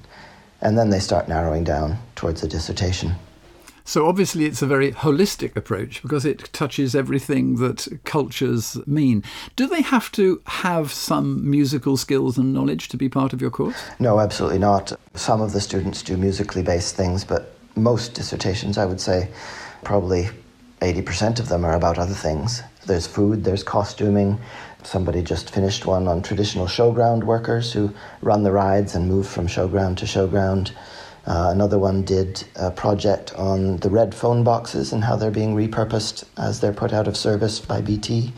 and 0.62 0.78
then 0.78 0.90
they 0.90 1.00
start 1.00 1.28
narrowing 1.28 1.64
down 1.64 1.98
towards 2.16 2.44
a 2.44 2.48
dissertation. 2.48 3.16
So 3.84 4.08
obviously, 4.08 4.46
it's 4.46 4.62
a 4.62 4.68
very 4.68 4.92
holistic 4.92 5.56
approach 5.56 6.02
because 6.02 6.24
it 6.24 6.54
touches 6.54 6.96
everything 6.96 7.56
that 7.56 7.88
cultures 8.06 8.78
mean. 8.88 9.24
Do 9.56 9.68
they 9.68 9.82
have 9.82 10.12
to 10.14 10.42
have 10.46 10.94
some 10.94 11.50
musical 11.50 11.98
skills 11.98 12.38
and 12.38 12.54
knowledge 12.54 12.90
to 12.90 12.98
be 12.98 13.10
part 13.10 13.34
of 13.34 13.42
your 13.42 13.50
course? 13.50 13.84
No, 14.00 14.20
absolutely 14.20 14.60
not. 14.60 14.94
Some 15.16 15.42
of 15.42 15.52
the 15.52 15.60
students 15.60 16.04
do 16.04 16.16
musically 16.16 16.62
based 16.62 16.96
things, 16.96 17.26
but 17.26 17.54
most 17.76 18.14
dissertations, 18.14 18.78
I 18.78 18.86
would 18.86 19.02
say, 19.02 19.30
probably 19.84 20.30
80% 20.82 21.40
of 21.40 21.50
them 21.50 21.66
are 21.66 21.76
about 21.76 21.98
other 21.98 22.14
things. 22.14 22.62
There's 22.86 23.08
food, 23.08 23.44
there's 23.44 23.64
costuming, 23.64 24.40
Somebody 24.84 25.22
just 25.22 25.50
finished 25.50 25.86
one 25.86 26.08
on 26.08 26.22
traditional 26.22 26.66
showground 26.66 27.24
workers 27.24 27.72
who 27.72 27.94
run 28.22 28.44
the 28.44 28.52
rides 28.52 28.96
and 28.96 29.08
move 29.08 29.28
from 29.28 29.48
showground 29.48 29.98
to 29.98 30.06
showground. 30.06 30.72
Uh, 31.26 31.50
another 31.52 31.78
one 31.78 32.04
did 32.04 32.44
a 32.56 32.72
project 32.72 33.34
on 33.36 33.78
the 33.78 33.90
red 33.90 34.16
phone 34.16 34.44
boxes 34.44 34.92
and 34.92 35.04
how 35.04 35.16
they're 35.16 35.30
being 35.32 35.56
repurposed 35.56 36.24
as 36.38 36.60
they're 36.60 36.74
put 36.74 36.94
out 36.94 37.08
of 37.08 37.16
service 37.16 37.60
by 37.60 37.80
BT. 37.80 38.34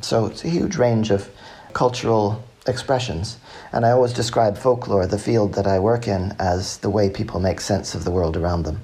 So 0.00 0.26
it's 0.26 0.44
a 0.44 0.48
huge 0.48 0.76
range 0.76 1.10
of 1.10 1.30
cultural 1.72 2.42
expressions. 2.66 3.38
And 3.72 3.86
I 3.86 3.90
always 3.90 4.12
describe 4.12 4.58
folklore, 4.58 5.06
the 5.06 5.18
field 5.18 5.54
that 5.54 5.66
I 5.66 5.78
work 5.78 6.08
in, 6.08 6.34
as 6.40 6.78
the 6.78 6.90
way 6.90 7.08
people 7.08 7.38
make 7.38 7.60
sense 7.60 7.94
of 7.94 8.04
the 8.04 8.10
world 8.10 8.36
around 8.36 8.64
them 8.64 8.80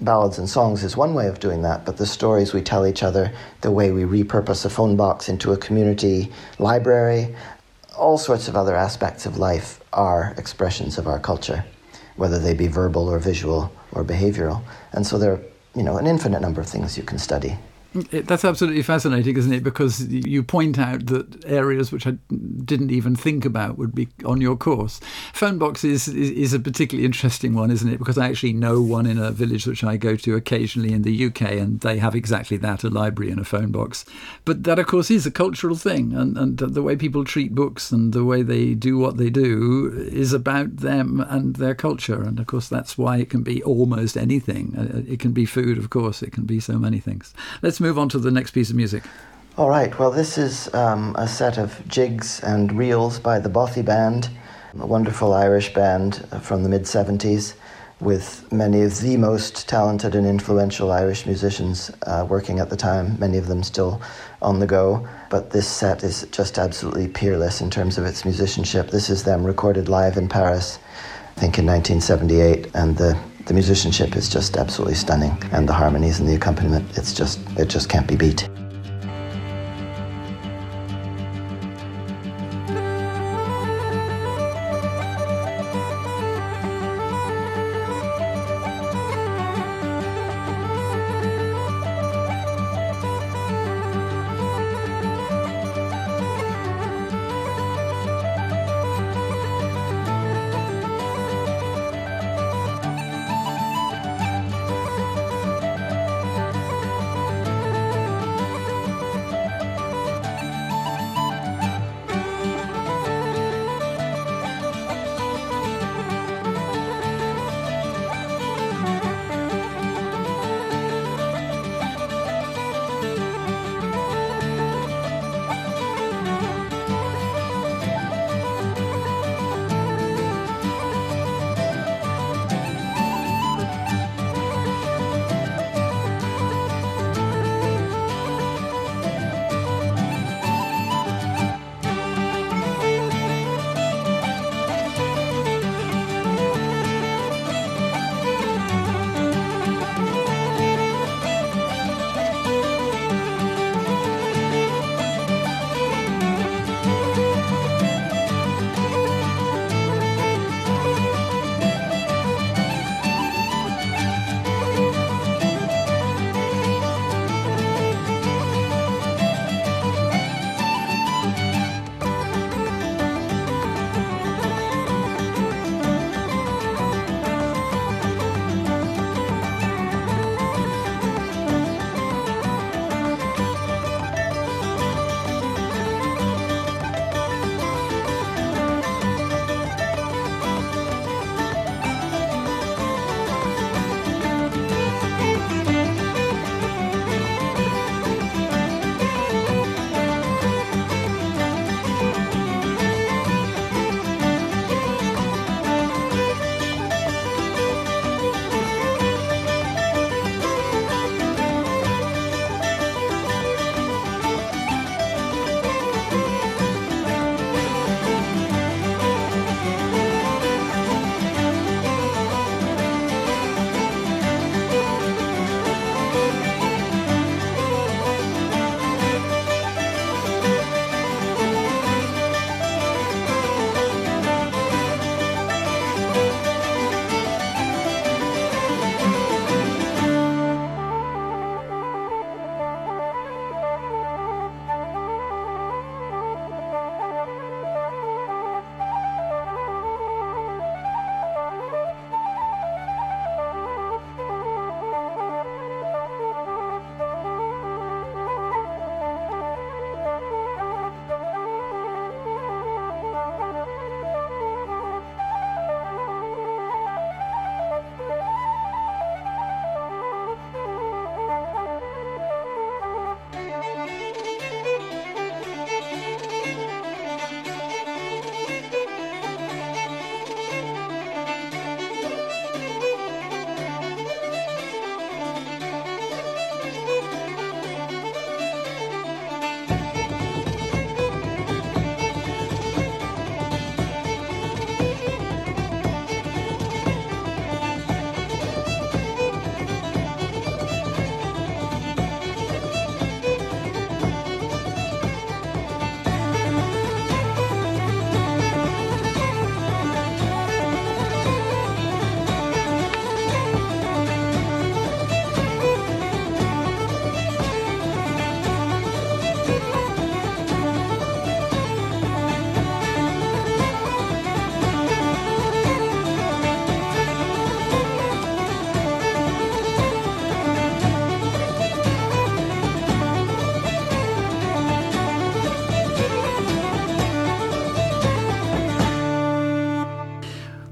ballads 0.00 0.38
and 0.38 0.48
songs 0.48 0.84
is 0.84 0.96
one 0.96 1.14
way 1.14 1.26
of 1.26 1.40
doing 1.40 1.62
that, 1.62 1.84
but 1.84 1.96
the 1.96 2.06
stories 2.06 2.52
we 2.52 2.62
tell 2.62 2.86
each 2.86 3.02
other, 3.02 3.32
the 3.62 3.70
way 3.70 3.90
we 3.90 4.02
repurpose 4.02 4.64
a 4.64 4.70
phone 4.70 4.96
box 4.96 5.28
into 5.28 5.52
a 5.52 5.56
community 5.56 6.30
library, 6.58 7.34
all 7.96 8.18
sorts 8.18 8.48
of 8.48 8.56
other 8.56 8.76
aspects 8.76 9.26
of 9.26 9.38
life 9.38 9.80
are 9.92 10.34
expressions 10.36 10.98
of 10.98 11.06
our 11.06 11.18
culture, 11.18 11.64
whether 12.16 12.38
they 12.38 12.54
be 12.54 12.66
verbal 12.66 13.08
or 13.08 13.18
visual 13.18 13.72
or 13.92 14.04
behavioral. 14.04 14.62
And 14.92 15.06
so 15.06 15.18
there 15.18 15.32
are, 15.32 15.40
you 15.74 15.82
know, 15.82 15.96
an 15.96 16.06
infinite 16.06 16.40
number 16.40 16.60
of 16.60 16.68
things 16.68 16.96
you 16.96 17.02
can 17.02 17.18
study. 17.18 17.56
That's 18.10 18.44
absolutely 18.44 18.82
fascinating, 18.82 19.36
isn't 19.36 19.52
it? 19.52 19.62
Because 19.62 20.06
you 20.08 20.42
point 20.42 20.78
out 20.78 21.06
that 21.06 21.44
areas 21.46 21.90
which 21.92 22.06
I 22.06 22.12
didn't 22.64 22.90
even 22.90 23.16
think 23.16 23.44
about 23.44 23.78
would 23.78 23.94
be 23.94 24.08
on 24.24 24.40
your 24.40 24.56
course. 24.56 25.00
Phone 25.32 25.58
box 25.58 25.84
is, 25.84 26.08
is, 26.08 26.30
is, 26.30 26.52
a 26.52 26.58
particularly 26.58 27.06
interesting 27.06 27.54
one, 27.54 27.70
isn't 27.70 27.90
it? 27.90 27.98
Because 27.98 28.18
I 28.18 28.28
actually 28.28 28.52
know 28.52 28.80
one 28.82 29.06
in 29.06 29.18
a 29.18 29.30
village 29.30 29.66
which 29.66 29.84
I 29.84 29.96
go 29.96 30.16
to 30.16 30.34
occasionally 30.34 30.92
in 30.92 31.02
the 31.02 31.26
UK, 31.26 31.42
and 31.42 31.80
they 31.80 31.98
have 31.98 32.14
exactly 32.14 32.56
that 32.58 32.84
a 32.84 32.90
library 32.90 33.30
and 33.30 33.40
a 33.40 33.44
phone 33.44 33.72
box. 33.72 34.04
But 34.44 34.64
that, 34.64 34.78
of 34.78 34.86
course, 34.86 35.10
is 35.10 35.26
a 35.26 35.30
cultural 35.30 35.76
thing, 35.76 36.12
and, 36.12 36.36
and 36.36 36.58
the 36.58 36.82
way 36.82 36.96
people 36.96 37.24
treat 37.24 37.54
books 37.54 37.90
and 37.90 38.12
the 38.12 38.24
way 38.24 38.42
they 38.42 38.74
do 38.74 38.98
what 38.98 39.16
they 39.16 39.30
do 39.30 40.08
is 40.10 40.32
about 40.32 40.76
them 40.78 41.20
and 41.28 41.56
their 41.56 41.74
culture. 41.74 42.22
And 42.22 42.38
of 42.38 42.46
course, 42.46 42.68
that's 42.68 42.98
why 42.98 43.18
it 43.18 43.30
can 43.30 43.42
be 43.42 43.62
almost 43.62 44.16
anything. 44.16 44.74
Uh, 44.76 45.02
it 45.10 45.20
can 45.20 45.32
be 45.32 45.46
food, 45.46 45.78
of 45.78 45.90
course, 45.90 46.22
it 46.22 46.32
can 46.32 46.44
be 46.44 46.60
so 46.60 46.78
many 46.78 47.00
things. 47.00 47.34
Let's 47.62 47.80
move 47.86 47.98
on 48.00 48.08
to 48.08 48.18
the 48.18 48.32
next 48.32 48.50
piece 48.50 48.68
of 48.68 48.74
music. 48.74 49.04
All 49.56 49.68
right, 49.68 49.96
well, 49.96 50.10
this 50.10 50.36
is 50.38 50.72
um, 50.74 51.14
a 51.16 51.28
set 51.28 51.56
of 51.56 51.86
jigs 51.86 52.40
and 52.40 52.72
reels 52.72 53.20
by 53.20 53.38
the 53.38 53.48
Bothy 53.48 53.84
Band, 53.84 54.28
a 54.78 54.86
wonderful 54.86 55.32
Irish 55.32 55.72
band 55.72 56.26
from 56.42 56.64
the 56.64 56.68
mid 56.68 56.82
70s 56.82 57.54
with 58.00 58.44
many 58.52 58.82
of 58.82 59.00
the 59.00 59.16
most 59.16 59.68
talented 59.68 60.14
and 60.16 60.26
influential 60.26 60.90
Irish 60.90 61.24
musicians 61.26 61.90
uh, 62.06 62.26
working 62.28 62.58
at 62.58 62.68
the 62.70 62.76
time, 62.76 63.18
many 63.20 63.38
of 63.38 63.46
them 63.46 63.62
still 63.62 64.02
on 64.42 64.58
the 64.58 64.66
go. 64.66 65.08
But 65.30 65.50
this 65.50 65.68
set 65.68 66.02
is 66.02 66.26
just 66.32 66.58
absolutely 66.58 67.08
peerless 67.08 67.60
in 67.60 67.70
terms 67.70 67.96
of 67.98 68.04
its 68.04 68.24
musicianship. 68.24 68.90
This 68.90 69.08
is 69.08 69.22
them 69.22 69.46
recorded 69.46 69.88
live 69.88 70.16
in 70.18 70.28
Paris, 70.28 70.78
I 71.36 71.40
think 71.40 71.58
in 71.58 71.66
1978, 71.66 72.74
and 72.74 72.96
the 72.98 73.16
the 73.46 73.54
musicianship 73.54 74.16
is 74.16 74.28
just 74.28 74.56
absolutely 74.56 74.96
stunning, 74.96 75.36
and 75.52 75.68
the 75.68 75.72
harmonies 75.72 76.18
and 76.18 76.28
the 76.28 76.34
accompaniment, 76.34 76.84
it's 76.98 77.14
just, 77.14 77.38
it 77.56 77.68
just 77.68 77.88
can't 77.88 78.06
be 78.06 78.16
beat. 78.16 78.48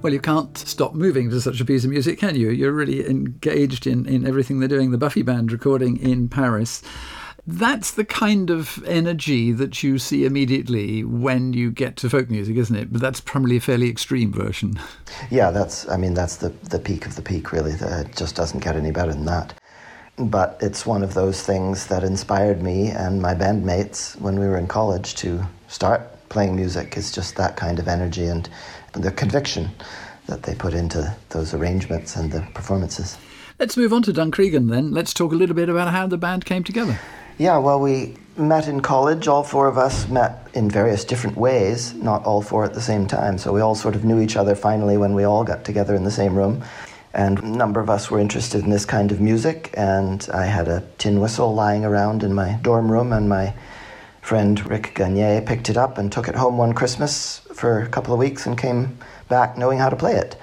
Well, 0.04 0.12
you 0.12 0.20
can't 0.20 0.58
stop 0.58 0.92
moving 0.92 1.30
to 1.30 1.40
such 1.40 1.62
a 1.62 1.64
piece 1.64 1.84
of 1.84 1.88
music, 1.88 2.18
can 2.18 2.36
you? 2.36 2.50
You're 2.50 2.72
really 2.72 3.08
engaged 3.08 3.86
in, 3.86 4.04
in 4.04 4.26
everything 4.26 4.60
they're 4.60 4.68
doing. 4.68 4.90
The 4.90 4.98
Bothy 4.98 5.24
Band 5.24 5.50
recording 5.50 5.96
in 5.96 6.28
Paris. 6.28 6.82
That's 7.46 7.92
the 7.92 8.04
kind 8.04 8.50
of 8.50 8.84
energy 8.84 9.50
that 9.52 9.82
you 9.82 9.98
see 9.98 10.26
immediately 10.26 11.04
when 11.04 11.54
you 11.54 11.70
get 11.70 11.96
to 11.96 12.10
folk 12.10 12.28
music, 12.28 12.54
isn't 12.58 12.76
it? 12.76 12.92
But 12.92 13.00
that's 13.00 13.22
probably 13.22 13.56
a 13.56 13.60
fairly 13.62 13.88
extreme 13.88 14.30
version. 14.30 14.78
Yeah, 15.30 15.50
that's, 15.50 15.88
I 15.88 15.96
mean, 15.96 16.12
that's 16.12 16.36
the, 16.36 16.50
the 16.50 16.78
peak 16.78 17.06
of 17.06 17.16
the 17.16 17.22
peak, 17.22 17.50
really. 17.50 17.72
It 17.72 18.14
just 18.14 18.36
doesn't 18.36 18.62
get 18.62 18.76
any 18.76 18.90
better 18.90 19.14
than 19.14 19.24
that. 19.24 19.54
But 20.18 20.58
it's 20.60 20.84
one 20.84 21.02
of 21.02 21.14
those 21.14 21.42
things 21.42 21.86
that 21.86 22.04
inspired 22.04 22.62
me 22.62 22.90
and 22.90 23.22
my 23.22 23.34
bandmates 23.34 24.20
when 24.20 24.38
we 24.38 24.46
were 24.48 24.58
in 24.58 24.66
college 24.66 25.14
to 25.14 25.46
start 25.68 26.10
playing 26.28 26.56
music, 26.56 26.96
It's 26.96 27.12
just 27.12 27.36
that 27.36 27.56
kind 27.56 27.78
of 27.78 27.86
energy 27.86 28.26
and 28.26 28.50
the 28.96 29.10
conviction 29.10 29.70
that 30.26 30.42
they 30.42 30.54
put 30.54 30.74
into 30.74 31.14
those 31.30 31.54
arrangements 31.54 32.16
and 32.16 32.32
the 32.32 32.40
performances. 32.54 33.18
Let's 33.58 33.76
move 33.76 33.92
on 33.92 34.02
to 34.02 34.12
Dun 34.12 34.30
Creagan 34.30 34.68
then. 34.70 34.90
Let's 34.90 35.14
talk 35.14 35.32
a 35.32 35.36
little 35.36 35.54
bit 35.54 35.68
about 35.68 35.92
how 35.92 36.06
the 36.06 36.16
band 36.16 36.44
came 36.44 36.64
together. 36.64 36.98
Yeah, 37.38 37.58
well, 37.58 37.80
we 37.80 38.16
met 38.36 38.68
in 38.68 38.80
college. 38.80 39.28
All 39.28 39.42
four 39.42 39.68
of 39.68 39.76
us 39.76 40.08
met 40.08 40.48
in 40.54 40.70
various 40.70 41.04
different 41.04 41.36
ways, 41.36 41.94
not 41.94 42.24
all 42.24 42.42
four 42.42 42.64
at 42.64 42.74
the 42.74 42.80
same 42.80 43.06
time. 43.06 43.38
So 43.38 43.52
we 43.52 43.60
all 43.60 43.74
sort 43.74 43.94
of 43.94 44.04
knew 44.04 44.20
each 44.20 44.36
other 44.36 44.54
finally 44.54 44.96
when 44.96 45.14
we 45.14 45.24
all 45.24 45.44
got 45.44 45.64
together 45.64 45.94
in 45.94 46.04
the 46.04 46.10
same 46.10 46.36
room. 46.36 46.64
And 47.12 47.38
a 47.38 47.46
number 47.46 47.80
of 47.80 47.90
us 47.90 48.10
were 48.10 48.18
interested 48.18 48.64
in 48.64 48.70
this 48.70 48.84
kind 48.84 49.12
of 49.12 49.20
music. 49.20 49.72
And 49.74 50.26
I 50.32 50.46
had 50.46 50.68
a 50.68 50.82
tin 50.98 51.20
whistle 51.20 51.54
lying 51.54 51.84
around 51.84 52.22
in 52.22 52.34
my 52.34 52.58
dorm 52.62 52.90
room, 52.90 53.12
and 53.12 53.28
my 53.28 53.54
friend 54.24 54.66
Rick 54.70 54.94
Gagne 54.94 55.42
picked 55.42 55.68
it 55.68 55.76
up 55.76 55.98
and 55.98 56.10
took 56.10 56.28
it 56.28 56.34
home 56.34 56.56
one 56.56 56.72
Christmas 56.72 57.40
for 57.52 57.82
a 57.82 57.88
couple 57.90 58.14
of 58.14 58.18
weeks 58.18 58.46
and 58.46 58.56
came 58.56 58.96
back 59.28 59.58
knowing 59.58 59.78
how 59.78 59.90
to 59.90 59.96
play 59.96 60.14
it. 60.14 60.34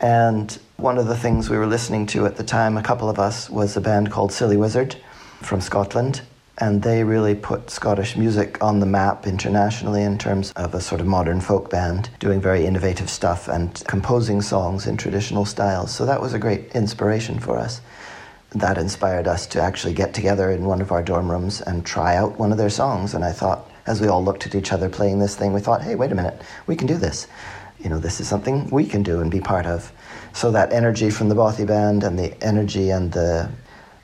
And 0.00 0.56
one 0.76 0.98
of 0.98 1.06
the 1.06 1.16
things 1.16 1.48
we 1.48 1.56
were 1.56 1.66
listening 1.66 2.04
to 2.08 2.26
at 2.26 2.36
the 2.36 2.44
time, 2.44 2.76
a 2.76 2.82
couple 2.82 3.08
of 3.08 3.18
us, 3.18 3.48
was 3.48 3.74
a 3.74 3.80
band 3.80 4.10
called 4.10 4.32
Silly 4.32 4.58
Wizard 4.58 4.96
from 5.40 5.62
Scotland, 5.62 6.20
and 6.58 6.82
they 6.82 7.04
really 7.04 7.34
put 7.34 7.70
Scottish 7.70 8.18
music 8.18 8.62
on 8.62 8.80
the 8.80 8.86
map 8.86 9.26
internationally 9.26 10.02
in 10.02 10.18
terms 10.18 10.52
of 10.52 10.74
a 10.74 10.80
sort 10.82 11.00
of 11.00 11.06
modern 11.06 11.40
folk 11.40 11.70
band, 11.70 12.10
doing 12.18 12.38
very 12.38 12.66
innovative 12.66 13.08
stuff 13.08 13.48
and 13.48 13.82
composing 13.88 14.42
songs 14.42 14.86
in 14.86 14.98
traditional 14.98 15.46
styles. 15.46 15.90
So 15.90 16.04
that 16.04 16.20
was 16.20 16.34
a 16.34 16.38
great 16.38 16.70
inspiration 16.72 17.38
for 17.38 17.56
us. 17.56 17.80
That 18.52 18.78
inspired 18.78 19.26
us 19.26 19.46
to 19.48 19.60
actually 19.60 19.94
get 19.94 20.14
together 20.14 20.50
in 20.50 20.64
one 20.64 20.80
of 20.80 20.92
our 20.92 21.02
dorm 21.02 21.30
rooms 21.30 21.60
and 21.60 21.84
try 21.84 22.16
out 22.16 22.38
one 22.38 22.52
of 22.52 22.58
their 22.58 22.70
songs. 22.70 23.14
And 23.14 23.24
I 23.24 23.32
thought, 23.32 23.70
as 23.86 24.00
we 24.00 24.08
all 24.08 24.24
looked 24.24 24.46
at 24.46 24.54
each 24.54 24.72
other 24.72 24.88
playing 24.88 25.18
this 25.18 25.36
thing, 25.36 25.52
we 25.52 25.60
thought, 25.60 25.82
hey, 25.82 25.94
wait 25.94 26.12
a 26.12 26.14
minute, 26.14 26.40
we 26.66 26.76
can 26.76 26.86
do 26.86 26.96
this. 26.96 27.26
You 27.78 27.90
know, 27.90 27.98
this 27.98 28.20
is 28.20 28.28
something 28.28 28.70
we 28.70 28.86
can 28.86 29.02
do 29.02 29.20
and 29.20 29.30
be 29.30 29.40
part 29.40 29.66
of. 29.66 29.92
So 30.32 30.50
that 30.52 30.72
energy 30.72 31.10
from 31.10 31.28
the 31.28 31.34
Bothy 31.34 31.66
band 31.66 32.04
and 32.04 32.18
the 32.18 32.42
energy 32.42 32.90
and 32.90 33.12
the 33.12 33.50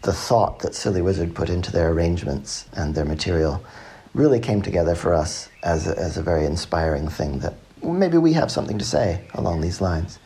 the 0.03 0.13
thought 0.13 0.59
that 0.59 0.75
Silly 0.75 1.01
Wizard 1.01 1.35
put 1.35 1.49
into 1.49 1.71
their 1.71 1.91
arrangements 1.91 2.67
and 2.73 2.95
their 2.95 3.05
material 3.05 3.63
really 4.15 4.41
came 4.41 4.61
together 4.61 4.97
for 4.97 5.15
us 5.15 5.49
as 5.63 5.87
a, 5.87 5.97
as 5.97 6.17
a 6.17 6.23
very 6.23 6.45
inspiring 6.45 7.09
thing 7.09 7.39
that 7.39 7.55
maybe 7.83 8.19
we 8.19 8.33
have 8.33 8.51
something 8.51 8.79
to 8.79 8.85
say 8.85 9.25
along 9.35 9.61
these 9.61 9.81
lines. 9.81 10.19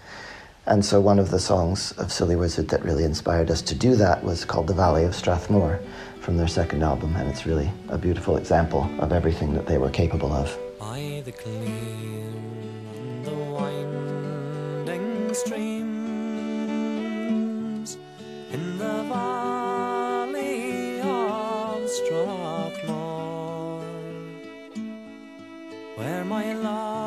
And 0.68 0.85
so 0.85 1.00
one 1.00 1.20
of 1.20 1.31
the 1.31 1.38
songs 1.38 1.92
of 1.92 2.11
Silly 2.12 2.35
Wizard 2.35 2.66
that 2.68 2.85
really 2.85 3.05
inspired 3.05 3.52
us 3.52 3.62
to 3.62 3.72
do 3.74 3.94
that 3.96 4.24
was 4.24 4.44
called 4.44 4.66
The 4.66 4.74
Valley 4.74 5.05
of 5.05 5.14
Strathmore 5.14 5.79
from 6.20 6.37
their 6.37 6.48
second 6.48 6.83
album, 6.83 7.14
and 7.14 7.29
it's 7.29 7.46
really 7.46 7.70
a 7.88 7.96
beautiful 7.96 8.37
example 8.37 8.90
of 8.98 9.12
everything 9.12 9.55
that 9.55 9.66
they 9.66 9.79
were 9.79 9.90
capable 9.90 10.33
of. 10.33 10.59
By 10.81 11.22
the 11.24 11.31
clear, 11.31 12.33
the 13.22 13.31
winding 13.55 15.33
streams 15.35 15.87
in 18.52 18.79
the 18.79 19.05
valley 19.05 21.00
of 21.00 21.88
Strathmore, 21.88 23.85
where 25.94 26.24
my 26.24 26.52
love 26.55 27.05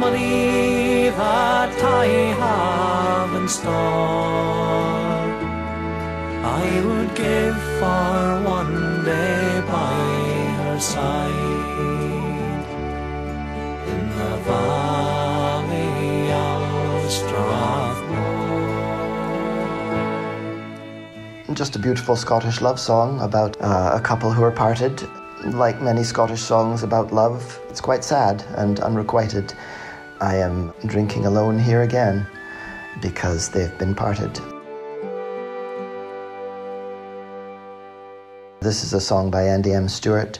money 0.00 1.10
that 1.10 1.82
I 1.84 2.06
have 2.44 3.34
in 3.34 3.46
store, 3.46 3.68
I 6.42 6.80
would 6.86 7.14
give 7.14 7.58
for 7.78 8.40
one 8.48 9.04
day 9.04 9.60
by 9.68 10.04
her 10.62 10.80
side 10.80 11.28
in 13.92 14.08
the 14.18 14.36
valley 14.48 16.32
of 16.32 17.10
Strathmore. 17.12 18.34
Just 21.52 21.76
a 21.76 21.78
beautiful 21.78 22.16
Scottish 22.16 22.62
love 22.62 22.80
song 22.80 23.20
about 23.20 23.60
uh, 23.60 23.90
a 23.92 24.00
couple 24.00 24.32
who 24.32 24.42
are 24.42 24.50
parted. 24.50 25.06
Like 25.44 25.82
many 25.82 26.04
Scottish 26.04 26.40
songs 26.40 26.82
about 26.82 27.12
love, 27.12 27.60
it's 27.68 27.82
quite 27.82 28.02
sad 28.02 28.42
and 28.56 28.80
unrequited. 28.80 29.52
I 30.20 30.36
am 30.36 30.74
drinking 30.84 31.24
alone 31.24 31.58
here 31.58 31.80
again 31.80 32.26
because 33.00 33.48
they've 33.48 33.76
been 33.78 33.94
parted. 33.94 34.38
This 38.60 38.84
is 38.84 38.92
a 38.92 39.00
song 39.00 39.30
by 39.30 39.44
Andy 39.44 39.72
M. 39.72 39.88
Stewart, 39.88 40.38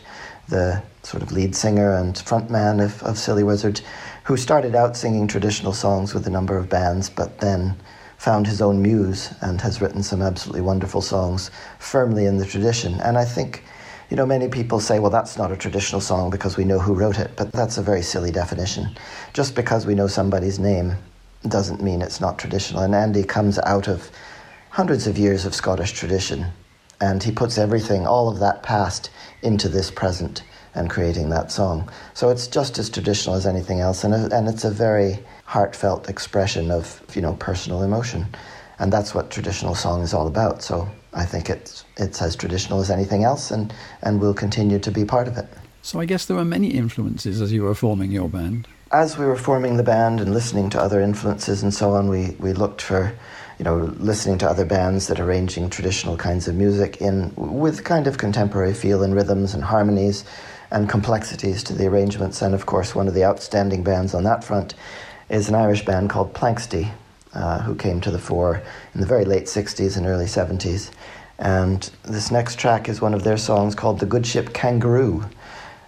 the 0.50 0.82
sort 1.02 1.22
of 1.22 1.32
lead 1.32 1.56
singer 1.56 1.94
and 1.94 2.14
frontman 2.14 2.84
of, 2.84 3.02
of 3.04 3.16
Silly 3.16 3.42
Wizard, 3.42 3.80
who 4.24 4.36
started 4.36 4.74
out 4.74 4.98
singing 4.98 5.26
traditional 5.26 5.72
songs 5.72 6.12
with 6.12 6.26
a 6.26 6.30
number 6.30 6.58
of 6.58 6.68
bands, 6.68 7.08
but 7.08 7.38
then 7.38 7.74
found 8.18 8.46
his 8.46 8.60
own 8.60 8.82
muse 8.82 9.32
and 9.40 9.62
has 9.62 9.80
written 9.80 10.02
some 10.02 10.20
absolutely 10.20 10.60
wonderful 10.60 11.00
songs 11.00 11.50
firmly 11.78 12.26
in 12.26 12.36
the 12.36 12.44
tradition. 12.44 13.00
And 13.00 13.16
I 13.16 13.24
think, 13.24 13.64
you 14.10 14.16
know, 14.16 14.26
many 14.26 14.48
people 14.48 14.80
say, 14.80 14.98
well, 14.98 15.10
that's 15.10 15.38
not 15.38 15.52
a 15.52 15.56
traditional 15.56 16.00
song 16.00 16.30
because 16.30 16.56
we 16.56 16.64
know 16.64 16.80
who 16.80 16.94
wrote 16.94 17.18
it, 17.18 17.30
but 17.36 17.52
that's 17.52 17.78
a 17.78 17.82
very 17.82 18.02
silly 18.02 18.32
definition. 18.32 18.96
Just 19.32 19.54
because 19.54 19.86
we 19.86 19.94
know 19.94 20.08
somebody's 20.08 20.58
name 20.58 20.96
doesn't 21.46 21.82
mean 21.82 22.02
it's 22.02 22.20
not 22.20 22.38
traditional. 22.38 22.82
And 22.82 22.94
Andy 22.94 23.22
comes 23.22 23.58
out 23.60 23.88
of 23.88 24.10
hundreds 24.70 25.06
of 25.06 25.16
years 25.16 25.46
of 25.46 25.54
Scottish 25.54 25.92
tradition 25.92 26.46
and 27.00 27.22
he 27.22 27.32
puts 27.32 27.56
everything, 27.56 28.06
all 28.06 28.28
of 28.28 28.40
that 28.40 28.62
past, 28.62 29.10
into 29.42 29.68
this 29.68 29.90
present 29.90 30.42
and 30.74 30.90
creating 30.90 31.30
that 31.30 31.50
song. 31.50 31.90
So 32.14 32.28
it's 32.28 32.46
just 32.46 32.78
as 32.78 32.90
traditional 32.90 33.36
as 33.36 33.46
anything 33.46 33.80
else, 33.80 34.04
and, 34.04 34.14
and 34.32 34.48
it's 34.48 34.64
a 34.64 34.70
very 34.70 35.18
heartfelt 35.44 36.08
expression 36.08 36.70
of 36.70 37.02
you 37.14 37.22
know 37.22 37.34
personal 37.34 37.82
emotion, 37.82 38.26
and 38.78 38.92
that's 38.92 39.14
what 39.14 39.30
traditional 39.30 39.74
song 39.74 40.02
is 40.02 40.14
all 40.14 40.26
about. 40.26 40.62
So 40.62 40.88
I 41.12 41.24
think 41.24 41.50
it's 41.50 41.84
it's 41.96 42.22
as 42.22 42.36
traditional 42.36 42.80
as 42.80 42.90
anything 42.90 43.24
else, 43.24 43.50
and 43.50 43.72
and 44.02 44.20
will 44.20 44.34
continue 44.34 44.78
to 44.78 44.90
be 44.90 45.04
part 45.04 45.28
of 45.28 45.36
it. 45.36 45.46
So 45.82 45.98
I 45.98 46.04
guess 46.04 46.26
there 46.26 46.36
were 46.36 46.44
many 46.44 46.68
influences 46.68 47.40
as 47.40 47.52
you 47.52 47.62
were 47.62 47.74
forming 47.74 48.12
your 48.12 48.28
band. 48.28 48.68
As 48.92 49.16
we 49.16 49.24
were 49.24 49.36
forming 49.36 49.76
the 49.76 49.82
band 49.82 50.20
and 50.20 50.34
listening 50.34 50.68
to 50.70 50.80
other 50.80 51.00
influences 51.00 51.62
and 51.62 51.72
so 51.72 51.92
on, 51.92 52.08
we, 52.08 52.36
we 52.38 52.52
looked 52.52 52.82
for, 52.82 53.14
you 53.58 53.64
know, 53.64 53.76
listening 53.98 54.36
to 54.38 54.50
other 54.50 54.64
bands 54.64 55.06
that 55.06 55.18
are 55.20 55.24
arranging 55.24 55.70
traditional 55.70 56.16
kinds 56.16 56.48
of 56.48 56.54
music 56.54 57.00
in 57.00 57.32
with 57.36 57.84
kind 57.84 58.06
of 58.06 58.18
contemporary 58.18 58.74
feel 58.74 59.02
and 59.02 59.14
rhythms 59.14 59.54
and 59.54 59.64
harmonies 59.64 60.24
and 60.70 60.88
complexities 60.88 61.62
to 61.64 61.72
the 61.72 61.86
arrangements. 61.86 62.42
And 62.42 62.54
of 62.54 62.66
course, 62.66 62.94
one 62.94 63.08
of 63.08 63.14
the 63.14 63.24
outstanding 63.24 63.82
bands 63.82 64.12
on 64.12 64.24
that 64.24 64.44
front 64.44 64.74
is 65.30 65.48
an 65.48 65.54
Irish 65.54 65.84
band 65.84 66.10
called 66.10 66.34
Planxty, 66.34 66.92
uh, 67.34 67.60
who 67.60 67.74
came 67.74 68.00
to 68.00 68.10
the 68.10 68.18
fore 68.18 68.62
in 68.94 69.00
the 69.00 69.06
very 69.06 69.24
late 69.24 69.44
60s 69.44 69.96
and 69.96 70.06
early 70.06 70.26
70s. 70.26 70.90
And 71.38 71.90
this 72.02 72.30
next 72.30 72.58
track 72.58 72.88
is 72.88 73.00
one 73.00 73.14
of 73.14 73.24
their 73.24 73.38
songs 73.38 73.74
called 73.74 73.98
The 73.98 74.06
Good 74.06 74.26
Ship 74.26 74.52
Kangaroo 74.52 75.24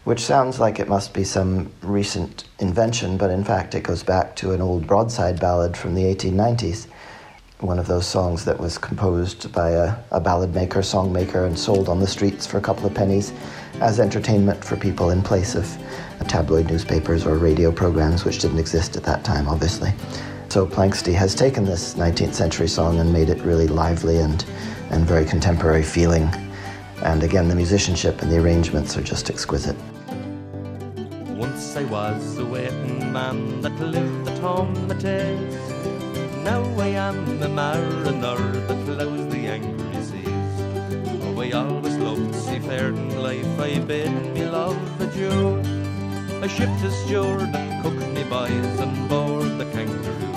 which 0.04 0.20
sounds 0.20 0.58
like 0.58 0.80
it 0.80 0.88
must 0.88 1.14
be 1.14 1.22
some 1.22 1.70
recent 1.82 2.44
invention, 2.58 3.16
but 3.16 3.30
in 3.30 3.44
fact 3.44 3.74
it 3.74 3.82
goes 3.82 4.02
back 4.02 4.34
to 4.36 4.52
an 4.52 4.60
old 4.60 4.86
broadside 4.86 5.38
ballad 5.38 5.76
from 5.76 5.94
the 5.94 6.02
1890s. 6.02 6.86
One 7.60 7.78
of 7.78 7.86
those 7.86 8.06
songs 8.06 8.44
that 8.44 8.58
was 8.58 8.76
composed 8.76 9.52
by 9.52 9.70
a, 9.70 9.94
a 10.10 10.20
ballad 10.20 10.52
maker, 10.52 10.82
song 10.82 11.12
maker, 11.12 11.46
and 11.46 11.56
sold 11.56 11.88
on 11.88 12.00
the 12.00 12.06
streets 12.08 12.44
for 12.44 12.58
a 12.58 12.60
couple 12.60 12.86
of 12.86 12.94
pennies 12.94 13.32
as 13.80 14.00
entertainment 14.00 14.64
for 14.64 14.76
people 14.76 15.10
in 15.10 15.22
place 15.22 15.54
of 15.54 15.68
tabloid 16.26 16.68
newspapers 16.68 17.24
or 17.24 17.36
radio 17.36 17.70
programs, 17.70 18.24
which 18.24 18.40
didn't 18.40 18.58
exist 18.58 18.96
at 18.96 19.04
that 19.04 19.22
time, 19.22 19.48
obviously. 19.48 19.92
So 20.52 20.66
Planxty 20.66 21.14
has 21.14 21.34
taken 21.34 21.64
this 21.64 21.94
19th 21.94 22.34
century 22.34 22.68
song 22.68 23.00
and 23.00 23.10
made 23.10 23.30
it 23.30 23.40
really 23.40 23.66
lively 23.66 24.18
and, 24.18 24.44
and 24.90 25.06
very 25.06 25.24
contemporary 25.24 25.82
feeling. 25.82 26.24
And 27.02 27.22
again, 27.22 27.48
the 27.48 27.54
musicianship 27.54 28.20
and 28.20 28.30
the 28.30 28.36
arrangements 28.36 28.94
are 28.98 29.02
just 29.02 29.30
exquisite. 29.30 29.76
Once 31.38 31.74
I 31.74 31.84
was 31.84 32.36
a 32.36 32.44
waiting 32.44 33.10
man 33.10 33.62
that 33.62 33.72
lived 33.80 34.28
at 34.28 34.38
home 34.40 34.90
at 34.90 35.02
Ace. 35.02 35.70
Now 36.44 36.62
I 36.78 36.88
am 36.88 37.42
a 37.42 37.48
mariner 37.48 38.36
that 38.66 38.84
ploughs 38.84 39.32
the 39.32 39.46
angry 39.56 40.02
seas. 40.02 40.52
Oh, 41.24 41.40
I 41.40 41.50
always 41.52 41.96
loved 41.96 42.34
seafaring 42.34 43.16
life, 43.16 43.58
I 43.58 43.78
bid 43.78 44.12
me 44.34 44.44
love 44.44 45.00
adieu. 45.00 45.62
I 46.42 46.46
shipped 46.46 46.82
as 46.84 46.94
steward 47.06 47.40
and 47.40 47.82
cooked 47.82 48.06
me 48.12 48.24
boys 48.24 48.80
on 48.80 49.08
board 49.08 49.56
the 49.56 49.64
kangaroo. 49.72 50.31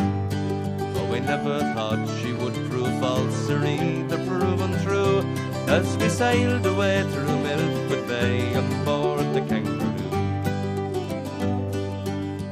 We 1.15 1.21
never 1.21 1.59
thought 1.73 2.05
she 2.19 2.33
would 2.33 2.53
prove 2.69 2.99
false 2.99 3.33
serene 3.47 4.03
either 4.03 4.17
proven 4.27 4.73
true 4.83 5.23
As 5.65 5.95
we 5.95 6.09
sailed 6.09 6.65
away 6.65 7.03
through 7.03 7.39
Milford 7.39 8.05
Bay 8.05 8.53
on 8.53 8.67
board 8.83 9.23
the 9.33 9.39
Kangaroo. 9.47 9.95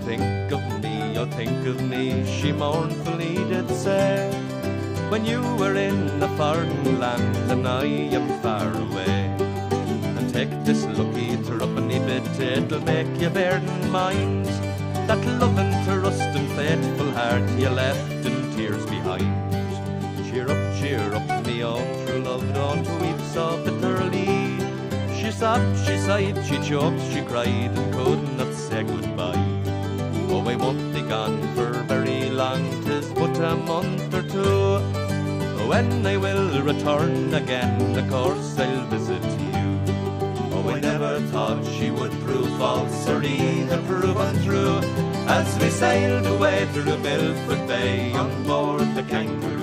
Think 0.06 0.54
of 0.54 0.63
me, 0.82 1.17
oh 1.17 1.26
think 1.26 1.67
of 1.67 1.82
me, 1.82 2.23
she 2.26 2.54
mournfully 2.54 3.36
did 3.52 3.69
say. 3.69 4.32
When 5.10 5.26
you 5.26 5.41
were 5.58 5.76
in 5.76 6.23
a 6.23 6.30
foreign 6.38 7.02
land 7.02 7.36
and 7.52 7.67
I 7.67 7.84
am 7.84 8.30
far 8.41 8.71
away. 8.86 9.28
And 10.17 10.34
take 10.34 10.54
this 10.63 10.86
lucky 10.86 11.36
threepenny 11.36 11.99
bit, 11.99 12.39
it'll 12.39 12.80
make 12.80 13.12
you 13.19 13.30
bear 13.30 13.58
in 13.58 13.91
mind 13.91 14.45
That 15.06 15.19
loving, 15.41 15.73
and 15.84 16.49
faithful 16.56 17.12
heart 17.12 17.43
you 17.60 17.67
left 17.67 18.12
true 22.05 22.21
love, 22.21 22.53
don't 22.53 22.88
weep 23.01 23.19
so 23.33 23.57
bitterly. 23.63 24.57
She 25.15 25.31
sobbed, 25.31 25.77
she 25.86 25.97
sighed, 25.97 26.38
she 26.45 26.57
choked, 26.59 27.01
she 27.12 27.21
cried, 27.21 27.71
and 27.77 27.93
could 27.93 28.38
not 28.38 28.53
say 28.53 28.83
goodbye. 28.83 29.45
Oh, 30.29 30.43
I 30.47 30.55
won't 30.55 30.93
be 30.93 31.01
gone 31.01 31.41
for 31.55 31.71
very 31.88 32.29
long, 32.29 32.63
tis 32.83 33.07
but 33.13 33.38
a 33.39 33.55
month 33.55 34.13
or 34.13 34.23
two. 34.23 34.79
When 35.67 36.05
I 36.05 36.17
will 36.17 36.62
return 36.62 37.33
again, 37.33 37.97
of 37.97 38.09
course 38.09 38.59
I'll 38.59 38.86
visit 38.88 39.23
you. 39.23 39.79
Oh, 40.51 40.69
I 40.69 40.79
never 40.79 41.19
thought 41.31 41.65
she 41.65 41.89
would 41.89 42.12
prove 42.25 42.49
false 42.57 43.07
or 43.07 43.23
either 43.23 43.81
proven 43.83 44.43
true. 44.43 44.79
As 45.27 45.57
we 45.59 45.69
sailed 45.69 46.27
away 46.27 46.67
through 46.73 46.97
Milford 46.97 47.67
Bay 47.67 48.12
on 48.13 48.43
board 48.43 48.93
the 48.95 49.03
Kangaroo. 49.03 49.62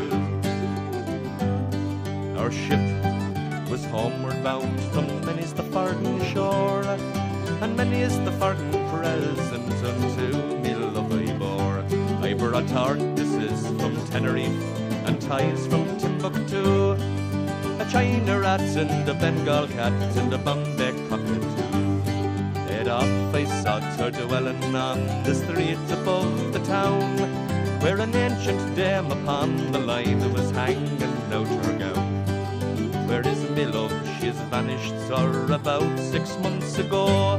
Our 2.51 2.57
ship 2.57 3.71
was 3.71 3.85
homeward 3.85 4.43
bound 4.43 4.81
from 4.91 5.07
many's 5.25 5.55
the 5.55 5.63
farden 5.63 6.21
shore, 6.35 6.83
and 7.63 7.77
many 7.77 8.03
is 8.03 8.19
the 8.25 8.33
farden 8.43 8.73
present 8.91 9.71
unto 9.85 10.59
me 10.59 10.75
love 10.75 11.13
I 11.13 11.33
bore. 11.39 11.85
I 12.27 12.35
brought 12.35 12.65
Tardises 12.65 13.63
from 13.79 13.95
Tenerife 14.09 14.51
and 15.07 15.23
ties 15.23 15.65
from 15.69 15.97
Timbuktu, 15.99 16.95
a 17.79 17.87
China 17.89 18.41
rat 18.41 18.61
and 18.63 19.09
a 19.09 19.15
Bengal 19.15 19.69
cat 19.69 19.93
and 20.17 20.35
a 20.35 20.39
Bombay 20.39 20.91
cockatoo. 21.09 22.01
Head 22.67 22.89
off 22.89 23.33
I 23.33 23.45
saw 23.63 23.79
her 23.79 24.11
dwelling 24.11 24.75
on 24.75 24.99
the 25.23 25.37
street 25.37 25.79
above 25.93 26.53
the 26.53 26.59
town, 26.65 27.17
where 27.81 28.01
an 28.01 28.13
ancient 28.17 28.75
dame 28.75 29.13
upon 29.13 29.71
the 29.71 29.79
line 29.79 30.33
was 30.33 30.51
hanging 30.51 31.15
out 31.33 31.47
her 31.47 31.79
gown. 31.79 32.10
Love? 33.65 33.93
She's 34.19 34.39
vanished, 34.51 34.95
sir, 35.07 35.53
about 35.53 35.99
six 35.99 36.37
months 36.39 36.79
ago. 36.79 37.37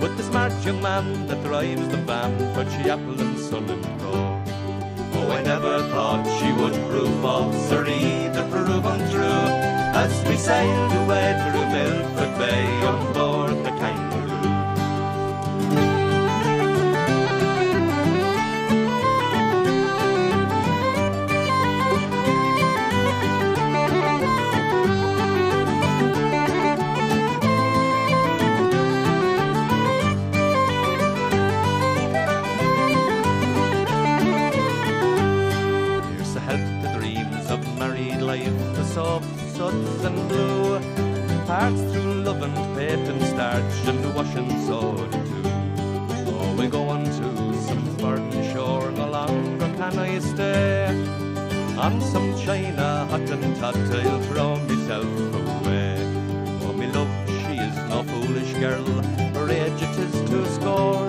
With 0.00 0.16
the 0.16 0.22
smart 0.22 0.52
young 0.64 0.82
man 0.82 1.26
that 1.28 1.42
drives 1.44 1.88
the 1.88 1.96
van 1.98 2.36
for 2.54 2.64
Chapel 2.64 3.20
and 3.20 3.38
Son 3.38 3.68
and 3.70 3.84
Co. 4.00 4.12
Oh, 5.14 5.30
I 5.30 5.42
never 5.42 5.78
thought 5.90 6.24
she 6.38 6.52
would 6.52 6.74
prove 6.90 7.14
false 7.22 7.72
or 7.72 7.86
either 7.86 8.46
prove 8.50 8.84
untrue. 8.84 9.46
As 10.02 10.12
we 10.28 10.36
sailed 10.36 10.92
away 11.02 11.28
through 11.42 11.66
Milford 11.74 12.38
Bay 12.38 12.66
on 12.84 13.12
board 13.14 13.35
Through 41.66 42.22
love 42.22 42.42
and 42.42 42.76
faith 42.76 43.08
and 43.08 43.20
starch 43.24 43.88
and 43.88 44.14
washing 44.14 44.48
soda 44.66 45.10
too. 45.10 45.42
Oh, 46.28 46.54
we 46.56 46.68
go 46.68 46.88
on 46.88 47.04
to 47.04 47.58
some 47.66 47.84
foreign 47.98 48.30
shore, 48.52 48.92
no 48.92 49.10
longer 49.10 49.66
can 49.76 49.98
I 49.98 50.20
stay. 50.20 50.86
On 51.76 52.00
some 52.00 52.38
china 52.38 53.06
hot 53.10 53.28
and 53.28 53.56
hot, 53.56 53.74
I'll 53.76 54.22
throw 54.28 54.54
myself 54.68 55.04
away. 55.34 55.96
Oh, 56.62 56.72
me 56.72 56.86
love, 56.86 57.10
she 57.26 57.58
is 57.58 57.76
no 57.90 58.04
foolish 58.04 58.52
girl, 58.60 58.86
her 59.34 59.50
age 59.50 59.82
it 59.82 59.98
is 59.98 60.14
to 60.30 60.46
score. 60.54 61.08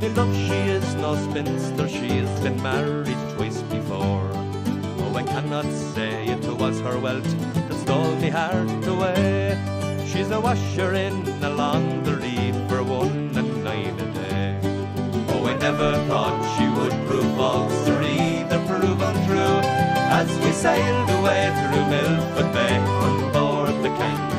Me 0.00 0.08
love, 0.08 0.34
she 0.34 0.58
is 0.74 0.94
no 0.96 1.14
spinster, 1.14 1.88
she's 1.88 2.40
been 2.40 2.60
married 2.64 3.22
twice 3.36 3.62
before. 3.62 4.28
Oh, 5.02 5.14
I 5.14 5.22
cannot 5.22 5.70
say 5.94 6.26
it 6.26 6.44
was 6.58 6.80
her 6.80 6.98
wealth 6.98 7.30
that 7.68 7.78
stole 7.78 8.16
me 8.16 8.28
heart 8.28 8.86
away. 8.88 9.37
She's 10.18 10.32
a 10.32 10.40
washer 10.40 10.94
in 10.94 11.22
the 11.38 11.48
laundry 11.48 12.50
for 12.68 12.82
one 12.82 13.30
and 13.36 13.62
nine 13.62 14.00
a 14.00 14.12
day. 14.12 14.58
Oh, 15.28 15.46
I 15.46 15.56
never 15.58 15.92
thought 16.08 16.42
she 16.58 16.66
would 16.66 16.90
prove 17.06 17.36
false 17.36 17.88
or 17.88 18.02
either 18.02 18.58
prove 18.66 19.00
untrue. 19.00 19.60
As 20.10 20.28
we 20.40 20.50
sailed 20.50 21.08
away 21.20 21.54
through 21.54 21.86
Milford 21.86 22.52
Bay 22.52 22.78
on 22.78 23.32
board 23.32 23.74
the 23.84 23.90
Kangaroo. 23.90 24.37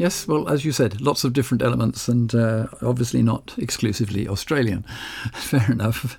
Yes, 0.00 0.26
well, 0.26 0.48
as 0.48 0.64
you 0.64 0.72
said, 0.72 1.00
lots 1.00 1.24
of 1.24 1.32
different 1.32 1.62
elements 1.62 2.08
and 2.08 2.34
uh, 2.34 2.66
obviously 2.80 3.22
not 3.22 3.54
exclusively 3.58 4.26
Australian. 4.26 4.82
Fair 5.34 5.70
enough. 5.70 6.18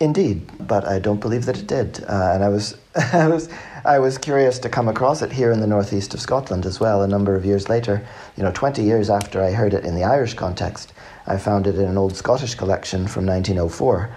Indeed, 0.00 0.42
but 0.66 0.84
I 0.84 0.98
don't 0.98 1.20
believe 1.20 1.46
that 1.46 1.58
it 1.58 1.66
did. 1.66 2.04
Uh, 2.04 2.32
and 2.34 2.44
I 2.44 2.48
was, 2.48 2.76
I 3.12 3.28
was, 3.28 3.48
I 3.84 3.98
was 4.00 4.18
curious 4.18 4.58
to 4.60 4.68
come 4.68 4.88
across 4.88 5.22
it 5.22 5.32
here 5.32 5.52
in 5.52 5.60
the 5.60 5.66
northeast 5.66 6.12
of 6.14 6.20
Scotland 6.20 6.66
as 6.66 6.80
well. 6.80 7.02
A 7.02 7.08
number 7.08 7.36
of 7.36 7.44
years 7.44 7.68
later, 7.68 8.06
you 8.36 8.42
know, 8.42 8.52
twenty 8.52 8.82
years 8.82 9.10
after 9.10 9.42
I 9.42 9.52
heard 9.52 9.74
it 9.74 9.84
in 9.84 9.94
the 9.94 10.04
Irish 10.04 10.34
context, 10.34 10.92
I 11.26 11.36
found 11.36 11.66
it 11.66 11.76
in 11.76 11.86
an 11.86 11.98
old 11.98 12.16
Scottish 12.16 12.54
collection 12.54 13.06
from 13.06 13.26
1904. 13.26 14.10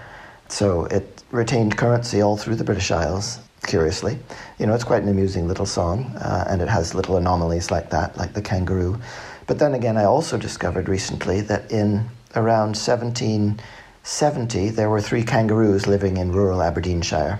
So 0.49 0.85
it 0.85 1.23
retained 1.31 1.77
currency 1.77 2.21
all 2.21 2.37
through 2.37 2.55
the 2.55 2.63
British 2.63 2.91
Isles. 2.91 3.39
Curiously, 3.71 4.19
you 4.59 4.65
know, 4.65 4.73
it's 4.73 4.83
quite 4.83 5.01
an 5.01 5.07
amusing 5.07 5.47
little 5.47 5.65
song, 5.65 6.13
uh, 6.17 6.43
and 6.49 6.61
it 6.61 6.67
has 6.67 6.93
little 6.93 7.15
anomalies 7.15 7.71
like 7.71 7.89
that, 7.91 8.17
like 8.17 8.33
the 8.33 8.41
kangaroo. 8.41 8.99
But 9.47 9.59
then 9.59 9.73
again, 9.73 9.95
I 9.95 10.03
also 10.03 10.37
discovered 10.37 10.89
recently 10.89 11.39
that 11.39 11.71
in 11.71 12.09
around 12.35 12.75
1770, 12.75 14.69
there 14.71 14.89
were 14.89 14.99
three 14.99 15.23
kangaroos 15.23 15.87
living 15.87 16.17
in 16.17 16.33
rural 16.33 16.61
Aberdeenshire. 16.61 17.39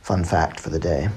Fun 0.00 0.24
fact 0.24 0.60
for 0.60 0.70
the 0.70 0.78
day. 0.78 1.10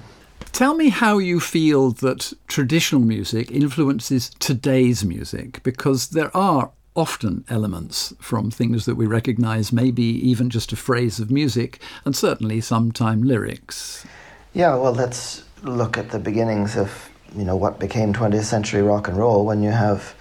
Tell 0.51 0.73
me 0.73 0.89
how 0.89 1.19
you 1.19 1.39
feel 1.39 1.91
that 1.91 2.33
traditional 2.49 2.99
music 3.01 3.49
influences 3.51 4.29
today's 4.39 5.05
music, 5.05 5.63
because 5.63 6.09
there 6.09 6.35
are 6.35 6.71
often 6.97 7.45
elements 7.47 8.13
from 8.19 8.51
things 8.51 8.83
that 8.85 8.95
we 8.95 9.05
recognize, 9.05 9.71
maybe 9.71 10.03
even 10.03 10.49
just 10.49 10.73
a 10.73 10.75
phrase 10.75 11.21
of 11.21 11.31
music, 11.31 11.79
and 12.03 12.13
certainly 12.13 12.59
sometime 12.59 13.23
lyrics. 13.23 14.05
Yeah, 14.53 14.75
well, 14.77 14.93
let's 14.93 15.43
look 15.61 15.95
at 15.95 16.09
the 16.09 16.17
beginnings 16.17 16.75
of 16.75 17.11
you 17.35 17.43
know 17.43 17.55
what 17.55 17.79
became 17.79 18.13
20th 18.13 18.45
century 18.45 18.81
rock 18.81 19.07
and 19.07 19.15
roll 19.15 19.45
when 19.45 19.61
you 19.61 19.69
have 19.69 20.15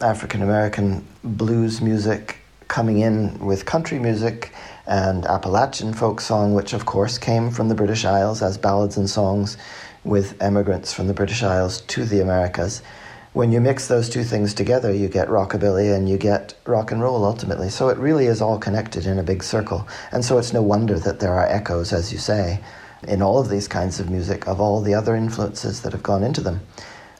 African 0.00 0.40
American 0.40 1.06
blues 1.22 1.82
music 1.82 2.38
coming 2.66 3.00
in 3.00 3.38
with 3.44 3.66
country 3.66 3.98
music 3.98 4.52
and 4.86 5.26
Appalachian 5.26 5.92
folk 5.92 6.22
song, 6.22 6.54
which 6.54 6.72
of 6.72 6.86
course 6.86 7.18
came 7.18 7.50
from 7.50 7.68
the 7.68 7.74
British 7.74 8.06
Isles 8.06 8.40
as 8.40 8.56
ballads 8.56 8.96
and 8.96 9.08
songs 9.08 9.58
with 10.02 10.42
emigrants 10.42 10.94
from 10.94 11.06
the 11.06 11.14
British 11.14 11.42
Isles 11.42 11.82
to 11.82 12.06
the 12.06 12.20
Americas. 12.22 12.80
when 13.34 13.50
you 13.52 13.60
mix 13.60 13.88
those 13.88 14.08
two 14.08 14.22
things 14.24 14.54
together, 14.54 14.94
you 14.94 15.08
get 15.08 15.28
rockabilly 15.28 15.94
and 15.94 16.08
you 16.08 16.16
get 16.16 16.54
rock 16.66 16.92
and 16.92 17.02
roll 17.02 17.24
ultimately. 17.24 17.68
So 17.68 17.88
it 17.88 17.98
really 17.98 18.26
is 18.26 18.40
all 18.40 18.58
connected 18.58 19.06
in 19.06 19.18
a 19.18 19.24
big 19.24 19.42
circle. 19.42 19.86
And 20.12 20.24
so 20.24 20.38
it's 20.38 20.52
no 20.52 20.62
wonder 20.62 20.98
that 21.00 21.18
there 21.18 21.34
are 21.34 21.46
echoes, 21.46 21.92
as 21.92 22.12
you 22.12 22.18
say, 22.18 22.60
in 23.08 23.22
all 23.22 23.38
of 23.38 23.48
these 23.48 23.68
kinds 23.68 24.00
of 24.00 24.10
music 24.10 24.46
of 24.46 24.60
all 24.60 24.80
the 24.80 24.94
other 24.94 25.14
influences 25.14 25.82
that 25.82 25.92
have 25.92 26.02
gone 26.02 26.22
into 26.22 26.40
them. 26.40 26.60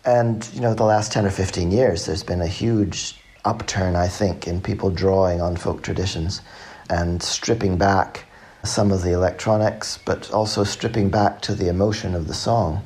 And, 0.05 0.49
you 0.53 0.61
know, 0.61 0.75
the 0.75 0.85
last 0.85 1.13
10 1.13 1.27
or 1.27 1.31
15 1.31 1.71
years, 1.71 2.07
there's 2.07 2.23
been 2.23 2.43
a 2.43 2.47
huge 2.47 3.17
upturn, 3.45 3.97
I 3.97 4.09
think, 4.09 4.47
in 4.47 4.61
people 4.61 4.91
drawing 4.91 5.41
on 5.41 5.57
folk 5.57 5.83
traditions 5.83 6.43
and 6.91 7.23
stripping 7.23 7.79
back 7.79 8.25
some 8.65 8.91
of 8.91 9.03
the 9.03 9.13
electronics, 9.13 9.99
but 10.05 10.31
also 10.31 10.65
stripping 10.65 11.11
back 11.11 11.41
to 11.43 11.55
the 11.55 11.69
emotion 11.69 12.15
of 12.15 12.27
the 12.29 12.35
song 12.35 12.83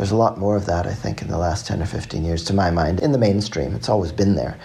there's 0.00 0.12
a 0.12 0.16
lot 0.16 0.38
more 0.38 0.56
of 0.56 0.64
that, 0.64 0.86
I 0.86 0.94
think, 0.94 1.20
in 1.20 1.28
the 1.28 1.36
last 1.36 1.66
10 1.66 1.82
or 1.82 1.86
15 1.86 2.24
years, 2.24 2.42
to 2.44 2.54
my 2.54 2.70
mind, 2.70 3.00
in 3.00 3.12
the 3.12 3.18
mainstream. 3.18 3.74
It's 3.74 3.90
always 3.90 4.12
been 4.12 4.34
there, 4.34 4.58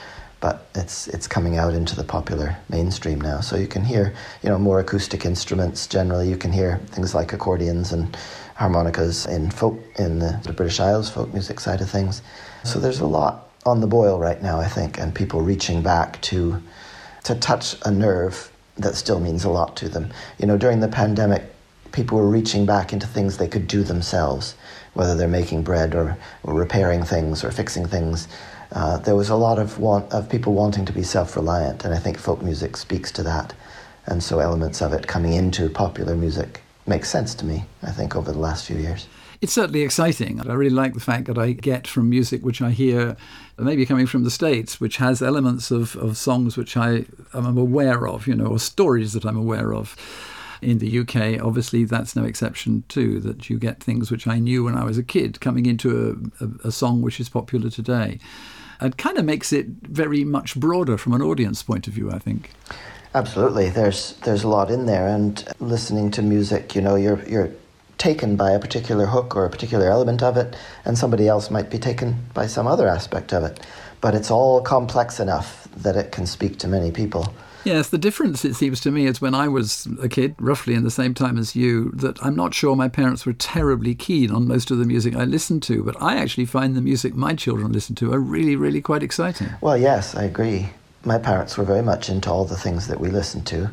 but 0.45 0.67
it's, 0.75 1.07
it's 1.07 1.25
coming 1.25 1.57
out 1.57 1.73
into 1.73 1.95
the 1.95 2.03
popular 2.03 2.55
mainstream 2.69 3.19
now. 3.19 3.39
So 3.41 3.55
you 3.55 3.65
can 3.65 3.83
hear, 3.83 4.13
you 4.43 4.49
know, 4.49 4.59
more 4.59 4.79
acoustic 4.79 5.25
instruments 5.25 5.87
generally. 5.87 6.29
You 6.29 6.37
can 6.37 6.51
hear 6.51 6.77
things 6.91 7.15
like 7.15 7.33
accordions 7.33 7.91
and 7.91 8.15
harmonicas 8.53 9.25
in 9.25 9.49
folk, 9.49 9.79
in 9.97 10.19
the, 10.19 10.39
the 10.43 10.53
British 10.53 10.79
Isles 10.79 11.09
folk 11.09 11.33
music 11.33 11.59
side 11.59 11.81
of 11.81 11.89
things. 11.89 12.21
So 12.63 12.79
there's 12.79 12.99
a 12.99 13.07
lot 13.07 13.49
on 13.65 13.81
the 13.81 13.87
boil 13.87 14.19
right 14.19 14.39
now, 14.39 14.59
I 14.59 14.67
think, 14.67 14.99
and 14.99 15.15
people 15.15 15.41
reaching 15.41 15.81
back 15.81 16.21
to, 16.29 16.61
to 17.23 17.33
touch 17.33 17.75
a 17.83 17.89
nerve 17.89 18.51
that 18.77 18.93
still 18.93 19.19
means 19.19 19.45
a 19.45 19.49
lot 19.49 19.75
to 19.77 19.89
them. 19.89 20.13
You 20.37 20.45
know, 20.45 20.59
during 20.59 20.79
the 20.79 20.87
pandemic, 20.87 21.41
people 21.91 22.19
were 22.19 22.29
reaching 22.29 22.67
back 22.67 22.93
into 22.93 23.07
things 23.07 23.37
they 23.37 23.47
could 23.47 23.65
do 23.65 23.81
themselves 23.81 24.53
whether 24.95 25.13
they're 25.13 25.27
making 25.27 25.61
bread 25.61 25.93
or, 25.93 26.17
or 26.43 26.53
repairing 26.53 27.03
things 27.03 27.43
or 27.43 27.51
fixing 27.51 27.85
things. 27.85 28.27
Uh, 28.75 28.97
there 28.97 29.15
was 29.15 29.29
a 29.29 29.35
lot 29.35 29.57
of 29.57 29.79
want 29.79 30.11
of 30.11 30.29
people 30.29 30.53
wanting 30.53 30.85
to 30.85 30.91
be 30.91 31.01
self-reliant, 31.01 31.85
and 31.85 31.93
I 31.93 31.97
think 31.97 32.19
folk 32.19 32.41
music 32.41 32.75
speaks 32.75 33.09
to 33.13 33.23
that. 33.23 33.53
And 34.05 34.21
so 34.21 34.39
elements 34.39 34.81
of 34.81 34.91
it 34.91 35.07
coming 35.07 35.33
into 35.33 35.69
popular 35.69 36.15
music 36.15 36.61
makes 36.85 37.09
sense 37.09 37.33
to 37.35 37.45
me. 37.45 37.63
I 37.81 37.91
think 37.91 38.15
over 38.15 38.31
the 38.31 38.37
last 38.37 38.67
few 38.67 38.75
years. 38.75 39.07
It's 39.41 39.53
certainly 39.53 39.81
exciting. 39.81 40.41
I 40.41 40.53
really 40.53 40.75
like 40.75 40.93
the 40.93 40.99
fact 40.99 41.25
that 41.27 41.37
I 41.37 41.53
get 41.53 41.87
from 41.87 42.09
music 42.09 42.43
which 42.43 42.61
I 42.61 42.71
hear, 42.71 43.15
maybe 43.57 43.85
coming 43.85 44.07
from 44.07 44.23
the 44.23 44.31
States, 44.31 44.79
which 44.81 44.97
has 44.97 45.21
elements 45.21 45.71
of, 45.71 45.95
of 45.95 46.17
songs 46.17 46.57
which 46.57 46.75
I 46.75 47.05
am 47.33 47.57
aware 47.57 48.07
of, 48.07 48.27
you 48.27 48.35
know, 48.35 48.47
or 48.47 48.59
stories 48.59 49.13
that 49.13 49.25
I'm 49.25 49.37
aware 49.37 49.73
of 49.73 49.95
in 50.61 50.79
the 50.79 50.99
UK, 50.99 51.41
obviously 51.41 51.85
that's 51.85 52.15
no 52.15 52.23
exception 52.23 52.83
too, 52.87 53.19
that 53.21 53.49
you 53.49 53.57
get 53.57 53.81
things 53.81 54.11
which 54.11 54.27
I 54.27 54.39
knew 54.39 54.63
when 54.65 54.75
I 54.75 54.83
was 54.83 54.97
a 54.97 55.03
kid 55.03 55.39
coming 55.39 55.65
into 55.65 56.29
a, 56.41 56.45
a, 56.45 56.67
a 56.67 56.71
song 56.71 57.01
which 57.01 57.19
is 57.19 57.29
popular 57.29 57.69
today. 57.69 58.19
It 58.81 58.97
kind 58.97 59.17
of 59.17 59.25
makes 59.25 59.53
it 59.53 59.67
very 59.83 60.23
much 60.23 60.55
broader 60.55 60.97
from 60.97 61.13
an 61.13 61.21
audience 61.21 61.63
point 61.63 61.87
of 61.87 61.93
view, 61.93 62.11
I 62.11 62.19
think. 62.19 62.51
Absolutely. 63.13 63.69
There's 63.69 64.13
there's 64.23 64.43
a 64.43 64.47
lot 64.49 64.69
in 64.69 64.85
there 64.85 65.07
and 65.07 65.43
listening 65.59 66.11
to 66.11 66.21
music, 66.21 66.75
you 66.75 66.81
know, 66.81 66.95
you're 66.95 67.23
you're 67.23 67.51
taken 67.97 68.35
by 68.35 68.51
a 68.51 68.59
particular 68.59 69.05
hook 69.05 69.35
or 69.35 69.45
a 69.45 69.49
particular 69.49 69.89
element 69.89 70.21
of 70.21 70.35
it 70.35 70.55
and 70.83 70.97
somebody 70.97 71.27
else 71.27 71.49
might 71.49 71.69
be 71.69 71.79
taken 71.79 72.25
by 72.33 72.45
some 72.45 72.67
other 72.67 72.89
aspect 72.89 73.33
of 73.33 73.43
it. 73.43 73.65
But 74.01 74.15
it's 74.15 74.29
all 74.29 74.61
complex 74.61 75.19
enough 75.19 75.67
that 75.77 75.95
it 75.95 76.11
can 76.11 76.25
speak 76.25 76.59
to 76.59 76.67
many 76.67 76.91
people. 76.91 77.33
Yes, 77.65 77.89
the 77.89 77.97
difference, 77.97 78.45
it 78.45 78.53
seems 78.53 78.79
to 78.81 78.91
me, 78.91 79.07
is 79.07 79.19
when 79.19 79.33
I 79.33 79.47
was 79.47 79.87
a 79.99 80.07
kid, 80.07 80.35
roughly 80.37 80.75
in 80.75 80.83
the 80.83 80.91
same 80.91 81.15
time 81.15 81.35
as 81.35 81.55
you, 81.55 81.89
that 81.95 82.23
I'm 82.23 82.35
not 82.35 82.53
sure 82.53 82.75
my 82.75 82.87
parents 82.87 83.25
were 83.25 83.33
terribly 83.33 83.95
keen 83.95 84.29
on 84.29 84.47
most 84.47 84.69
of 84.69 84.77
the 84.77 84.85
music 84.85 85.15
I 85.15 85.23
listened 85.25 85.63
to, 85.63 85.83
but 85.83 85.99
I 85.99 86.17
actually 86.17 86.45
find 86.45 86.75
the 86.75 86.81
music 86.81 87.15
my 87.15 87.33
children 87.33 87.71
listen 87.71 87.95
to 87.95 88.13
are 88.13 88.19
really, 88.19 88.55
really 88.55 88.81
quite 88.81 89.01
exciting. 89.01 89.49
Well, 89.61 89.77
yes, 89.77 90.13
I 90.13 90.23
agree. 90.25 90.69
My 91.05 91.17
parents 91.17 91.57
were 91.57 91.63
very 91.63 91.81
much 91.81 92.07
into 92.07 92.29
all 92.29 92.45
the 92.45 92.55
things 92.55 92.87
that 92.87 92.99
we 92.99 93.09
listened 93.09 93.47
to. 93.47 93.71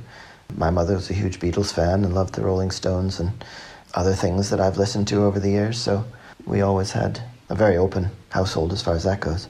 My 0.56 0.70
mother 0.70 0.94
was 0.94 1.10
a 1.10 1.14
huge 1.14 1.38
Beatles 1.38 1.74
fan 1.74 2.02
and 2.02 2.14
loved 2.14 2.34
the 2.34 2.42
Rolling 2.42 2.70
Stones 2.70 3.20
and 3.20 3.44
other 3.92 4.14
things 4.14 4.48
that 4.48 4.60
I've 4.60 4.78
listened 4.78 5.06
to 5.08 5.24
over 5.24 5.38
the 5.38 5.50
years, 5.50 5.78
so 5.78 6.02
we 6.46 6.62
always 6.62 6.92
had 6.92 7.20
a 7.50 7.54
very 7.54 7.76
open 7.76 8.10
household 8.30 8.72
as 8.72 8.80
far 8.80 8.94
as 8.94 9.04
that 9.04 9.20
goes. 9.20 9.48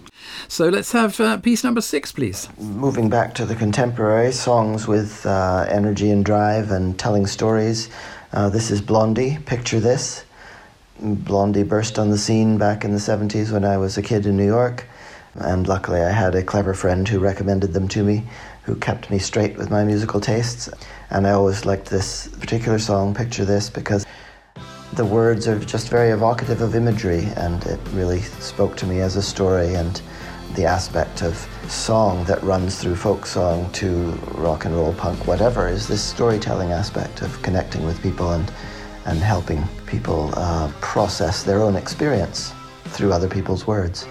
So 0.49 0.69
let's 0.69 0.93
have 0.93 1.19
uh, 1.21 1.39
piece 1.39 1.65
number 1.65 1.81
six, 1.81 2.13
please. 2.13 2.49
Moving 2.59 3.09
back 3.09 3.35
to 3.35 3.47
the 3.47 3.55
contemporary 3.55 4.33
songs 4.33 4.87
with 4.87 5.25
uh, 5.27 5.67
energy 5.69 6.11
and 6.11 6.25
drive 6.25 6.71
and 6.71 6.99
telling 6.99 7.27
stories. 7.27 7.89
Uh, 8.33 8.49
this 8.49 8.71
is 8.71 8.81
Blondie, 8.81 9.39
Picture 9.47 9.81
This. 9.81 10.25
Blondie 11.01 11.65
burst 11.65 11.99
on 11.99 12.11
the 12.11 12.19
scene 12.19 12.59
back 12.59 12.85
in 12.85 12.93
the 12.93 12.99
70s 12.99 13.51
when 13.53 13.65
I 13.65 13.77
was 13.77 13.99
a 13.99 14.03
kid 14.03 14.27
in 14.27 14.37
New 14.37 14.47
York. 14.47 14.87
And 15.35 15.67
luckily, 15.67 16.01
I 16.01 16.11
had 16.11 16.35
a 16.35 16.43
clever 16.43 16.75
friend 16.75 17.09
who 17.09 17.19
recommended 17.19 17.73
them 17.73 17.89
to 17.89 18.05
me, 18.05 18.25
who 18.65 18.77
kept 18.77 19.11
me 19.11 19.19
straight 19.19 19.57
with 19.57 19.71
my 19.71 19.83
musical 19.85 20.21
tastes. 20.21 20.69
And 21.11 21.27
I 21.27 21.31
always 21.31 21.65
liked 21.65 21.87
this 21.87 22.29
particular 22.29 22.79
song, 22.79 23.15
Picture 23.15 23.45
This, 23.45 23.71
because 23.71 24.07
the 24.93 25.05
words 25.05 25.49
are 25.49 25.59
just 25.59 25.89
very 25.89 26.11
evocative 26.11 26.61
of 26.61 26.75
imagery, 26.75 27.25
and 27.37 27.65
it 27.65 27.81
really 27.93 28.21
spoke 28.21 28.77
to 28.77 28.87
me 28.87 29.01
as 29.01 29.17
a 29.17 29.23
story. 29.23 29.75
And 29.75 30.01
the 30.55 30.65
aspect 30.65 31.23
of 31.23 31.37
song 31.69 32.25
that 32.25 32.43
runs 32.43 32.81
through 32.81 32.97
folk 32.97 33.27
song 33.27 33.71
to 33.73 34.11
rock 34.35 34.65
and 34.65 34.75
roll, 34.75 34.93
punk, 34.95 35.27
whatever, 35.27 35.69
is 35.69 35.89
this 35.89 36.03
storytelling 36.03 36.73
aspect 36.73 37.23
of 37.23 37.41
connecting 37.43 37.85
with 37.85 38.01
people 38.03 38.33
and, 38.33 38.53
and 39.07 39.19
helping 39.19 39.63
people 39.87 40.31
uh, 40.37 40.71
process 40.81 41.43
their 41.43 41.63
own 41.63 41.77
experience 41.77 42.53
through 42.85 43.13
other 43.13 43.29
people's 43.29 43.67
words. 43.67 44.07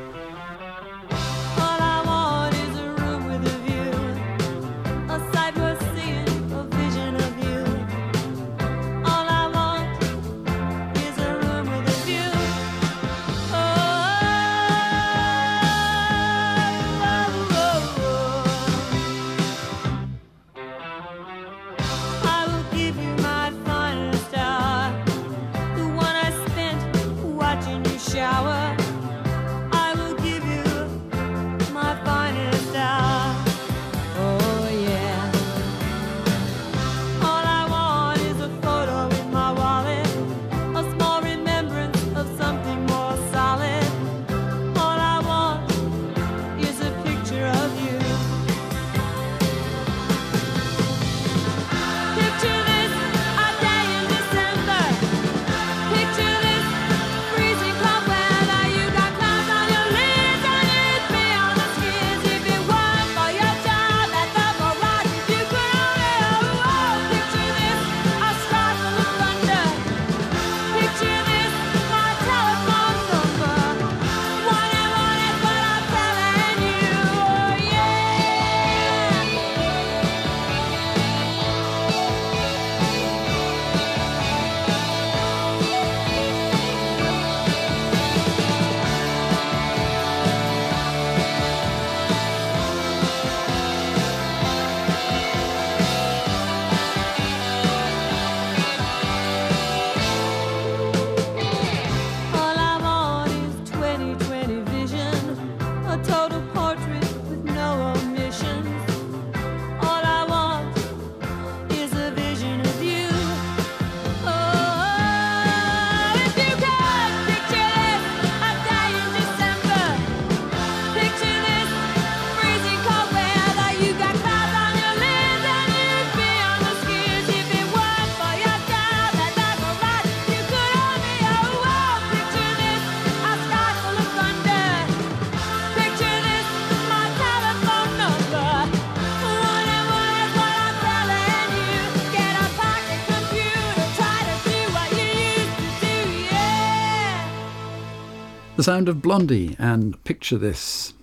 The 148.62 148.66
sound 148.66 148.90
of 148.90 149.02
Blondie 149.02 149.56
and 149.58 150.04
Picture 150.04 150.38
This. 150.38 150.94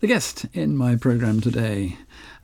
The 0.00 0.06
guest 0.06 0.46
in 0.54 0.78
my 0.78 0.96
programme 0.96 1.42
today, 1.42 1.98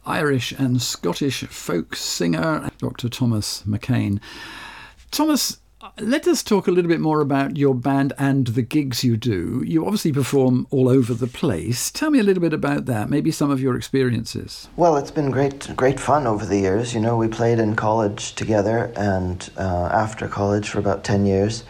Irish 0.05 0.53
and 0.53 0.82
Scottish 0.82 1.42
folk 1.44 1.96
singer 1.96 2.68
Dr. 2.76 3.09
Thomas 3.09 3.62
McKean. 3.62 4.20
Thomas, 5.11 5.57
let 5.98 6.28
us 6.28 6.42
talk 6.42 6.66
a 6.66 6.70
little 6.70 6.90
bit 6.90 7.00
more 7.00 7.22
about 7.22 7.57
your 7.57 7.74
band 7.74 8.12
and 8.18 8.48
the 8.48 8.61
gigs 8.61 9.03
you 9.03 9.16
do. 9.16 9.64
You 9.66 9.86
obviously 9.86 10.12
perform 10.12 10.66
all 10.70 10.86
over 10.86 11.14
the 11.14 11.26
place. 11.26 11.90
Tell 11.90 12.11
me 12.11 12.18
a 12.18 12.22
little 12.22 12.42
bit 12.42 12.53
about 12.53 12.84
that, 12.84 13.09
maybe 13.09 13.30
some 13.30 13.50
of 13.50 13.59
your 13.59 13.74
experiences. 13.74 14.68
Well, 14.76 14.98
it's 14.98 15.11
been 15.11 15.30
great, 15.30 15.74
great 15.76 15.98
fun 15.98 16.26
over 16.26 16.44
the 16.44 16.59
years. 16.59 16.92
You 16.92 17.00
know, 17.00 17.16
we 17.16 17.26
played 17.26 17.59
in 17.59 17.74
college 17.74 18.34
together 18.34 18.92
and 18.96 19.50
uh, 19.57 19.88
after 19.90 20.28
college 20.28 20.68
for 20.68 20.78
about 20.78 21.05
10 21.05 21.24
years, 21.24 21.64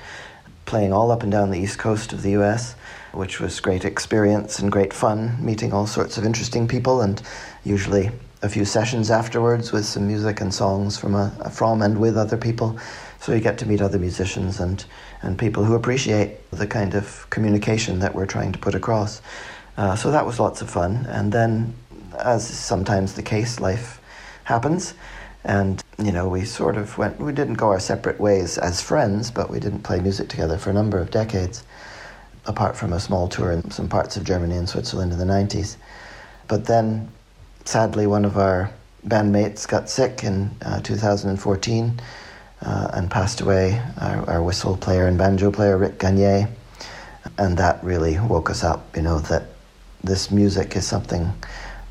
playing 0.73 0.91
all 0.91 1.11
up 1.11 1.23
and 1.23 1.31
down 1.31 1.51
the 1.51 1.59
east 1.59 1.79
coast 1.79 2.15
of 2.15 2.23
the 2.23 2.31
US, 2.31 2.75
which 3.13 3.41
was 3.41 3.61
great 3.61 3.85
experience 3.85 4.59
and 4.59 4.73
great 4.73 4.91
fun, 4.91 5.37
meeting 5.39 5.71
all 5.71 5.87
sorts 5.87 6.17
of 6.17 6.25
interesting 6.25 6.67
people 6.67 7.03
and 7.03 7.21
usually 7.63 8.11
a 8.41 8.49
few 8.49 8.65
sessions 8.65 9.11
afterwards 9.11 9.71
with 9.71 9.85
some 9.85 10.07
music 10.07 10.41
and 10.41 10.55
songs 10.55 10.97
from, 10.97 11.15
a, 11.15 11.29
from 11.51 11.83
and 11.83 12.01
with 12.01 12.17
other 12.17 12.39
people. 12.39 12.79
So 13.21 13.35
you 13.35 13.41
get 13.41 13.59
to 13.59 13.67
meet 13.67 13.83
other 13.83 13.99
musicians 13.99 14.61
and, 14.61 14.83
and 15.21 15.39
people 15.39 15.63
who 15.63 15.75
appreciate 15.75 16.51
the 16.53 16.67
kind 16.67 16.95
of 16.95 17.27
communication 17.29 17.99
that 17.99 18.15
we're 18.15 18.25
trying 18.25 18.53
to 18.53 18.59
put 18.59 18.75
across. 18.75 19.21
Uh, 19.77 19.95
so 19.95 20.11
that 20.11 20.25
was 20.25 20.41
lots 20.41 20.63
of 20.63 20.71
fun. 20.71 21.05
And 21.11 21.31
then, 21.31 21.75
as 22.19 22.49
is 22.49 22.59
sometimes 22.59 23.13
the 23.13 23.23
case, 23.23 23.61
life 23.61 24.01
happens. 24.45 24.95
And, 25.45 25.83
you 25.99 26.13
know, 26.13 26.29
we 26.29 26.45
sort 26.45 26.77
of 26.77 26.97
went, 26.99 27.19
we 27.19 27.33
didn't 27.33 27.55
go 27.55 27.69
our 27.69 27.81
separate 27.81 28.21
ways 28.21 28.59
as 28.59 28.81
friends, 28.81 29.31
but 29.31 29.51
we 29.51 29.59
didn't 29.59 29.83
play 29.83 30.01
music 30.01 30.29
together 30.29 30.57
for 30.57 30.71
a 30.71 30.73
number 30.73 30.99
of 30.99 31.11
decades, 31.11 31.65
apart 32.47 32.77
from 32.77 32.93
a 32.93 33.01
small 33.01 33.29
tour 33.29 33.51
in 33.51 33.71
some 33.71 33.89
parts 33.89 34.17
of 34.17 34.25
Germany 34.25 34.57
and 34.57 34.69
Switzerland 34.69 35.13
in 35.13 35.19
the 35.19 35.25
90s. 35.25 35.77
But 36.47 36.67
then, 36.67 37.11
sadly, 37.65 38.07
one 38.07 38.25
of 38.25 38.37
our 38.37 38.71
bandmates 39.07 39.67
got 39.67 39.91
sick 39.91 40.23
in 40.23 40.51
uh, 40.65 40.81
2014 40.81 42.01
uh, 42.65 42.91
and 42.95 43.11
passed 43.11 43.41
away, 43.41 43.83
our, 44.01 44.31
our, 44.31 44.43
whistle 44.43 44.77
player 44.77 45.07
and 45.07 45.19
banjo 45.19 45.51
player, 45.51 45.77
Rick 45.77 45.99
Gagne. 45.99 46.47
And 47.39 47.57
that 47.57 47.83
really 47.83 48.19
woke 48.21 48.51
us 48.51 48.63
up, 48.63 48.97
you 48.97 49.03
know, 49.03 49.19
that 49.21 49.45
this 50.05 50.31
music 50.31 50.77
is 50.77 50.87
something 50.87 51.33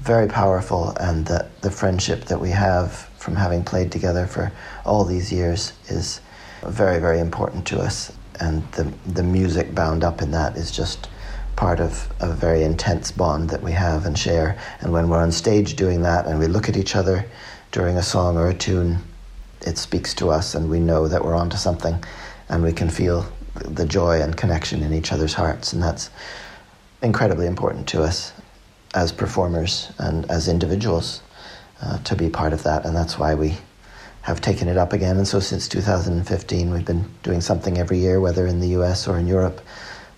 very 0.01 0.27
powerful 0.27 0.95
and 0.99 1.27
that 1.27 1.61
the 1.61 1.69
friendship 1.69 2.25
that 2.25 2.41
we 2.41 2.49
have 2.49 2.91
from 3.17 3.35
having 3.35 3.63
played 3.63 3.91
together 3.91 4.25
for 4.25 4.51
all 4.83 5.05
these 5.05 5.31
years 5.31 5.73
is 5.89 6.21
very, 6.63 6.99
very 6.99 7.19
important 7.19 7.67
to 7.67 7.79
us. 7.79 8.11
And 8.39 8.63
the, 8.71 8.91
the 9.05 9.21
music 9.21 9.75
bound 9.75 10.03
up 10.03 10.23
in 10.23 10.31
that 10.31 10.57
is 10.57 10.71
just 10.71 11.07
part 11.55 11.79
of 11.79 12.11
a 12.19 12.33
very 12.33 12.63
intense 12.63 13.11
bond 13.11 13.51
that 13.51 13.61
we 13.61 13.73
have 13.73 14.07
and 14.07 14.17
share. 14.17 14.57
And 14.79 14.91
when 14.91 15.07
we're 15.07 15.21
on 15.21 15.31
stage 15.31 15.75
doing 15.75 16.01
that 16.01 16.25
and 16.25 16.39
we 16.39 16.47
look 16.47 16.67
at 16.67 16.77
each 16.77 16.95
other 16.95 17.23
during 17.71 17.97
a 17.97 18.03
song 18.03 18.37
or 18.37 18.49
a 18.49 18.55
tune, 18.55 18.97
it 19.61 19.77
speaks 19.77 20.15
to 20.15 20.31
us 20.31 20.55
and 20.55 20.67
we 20.67 20.79
know 20.79 21.07
that 21.07 21.23
we're 21.23 21.35
onto 21.35 21.57
something 21.57 22.03
and 22.49 22.63
we 22.63 22.73
can 22.73 22.89
feel 22.89 23.31
the 23.53 23.85
joy 23.85 24.19
and 24.19 24.35
connection 24.35 24.81
in 24.81 24.93
each 24.93 25.11
other's 25.11 25.35
hearts 25.35 25.73
and 25.73 25.83
that's 25.83 26.09
incredibly 27.03 27.45
important 27.45 27.87
to 27.87 28.01
us 28.01 28.33
as 28.93 29.11
performers 29.11 29.91
and 29.99 30.29
as 30.29 30.47
individuals 30.47 31.21
uh, 31.81 31.97
to 31.99 32.15
be 32.15 32.29
part 32.29 32.53
of 32.53 32.63
that 32.63 32.85
and 32.85 32.95
that's 32.95 33.17
why 33.17 33.33
we 33.33 33.55
have 34.21 34.41
taken 34.41 34.67
it 34.67 34.77
up 34.77 34.93
again 34.93 35.17
and 35.17 35.27
so 35.27 35.39
since 35.39 35.67
2015 35.67 36.71
we've 36.71 36.85
been 36.85 37.05
doing 37.23 37.41
something 37.41 37.77
every 37.77 37.97
year 37.97 38.19
whether 38.19 38.45
in 38.45 38.59
the 38.59 38.69
US 38.69 39.07
or 39.07 39.17
in 39.17 39.27
Europe 39.27 39.61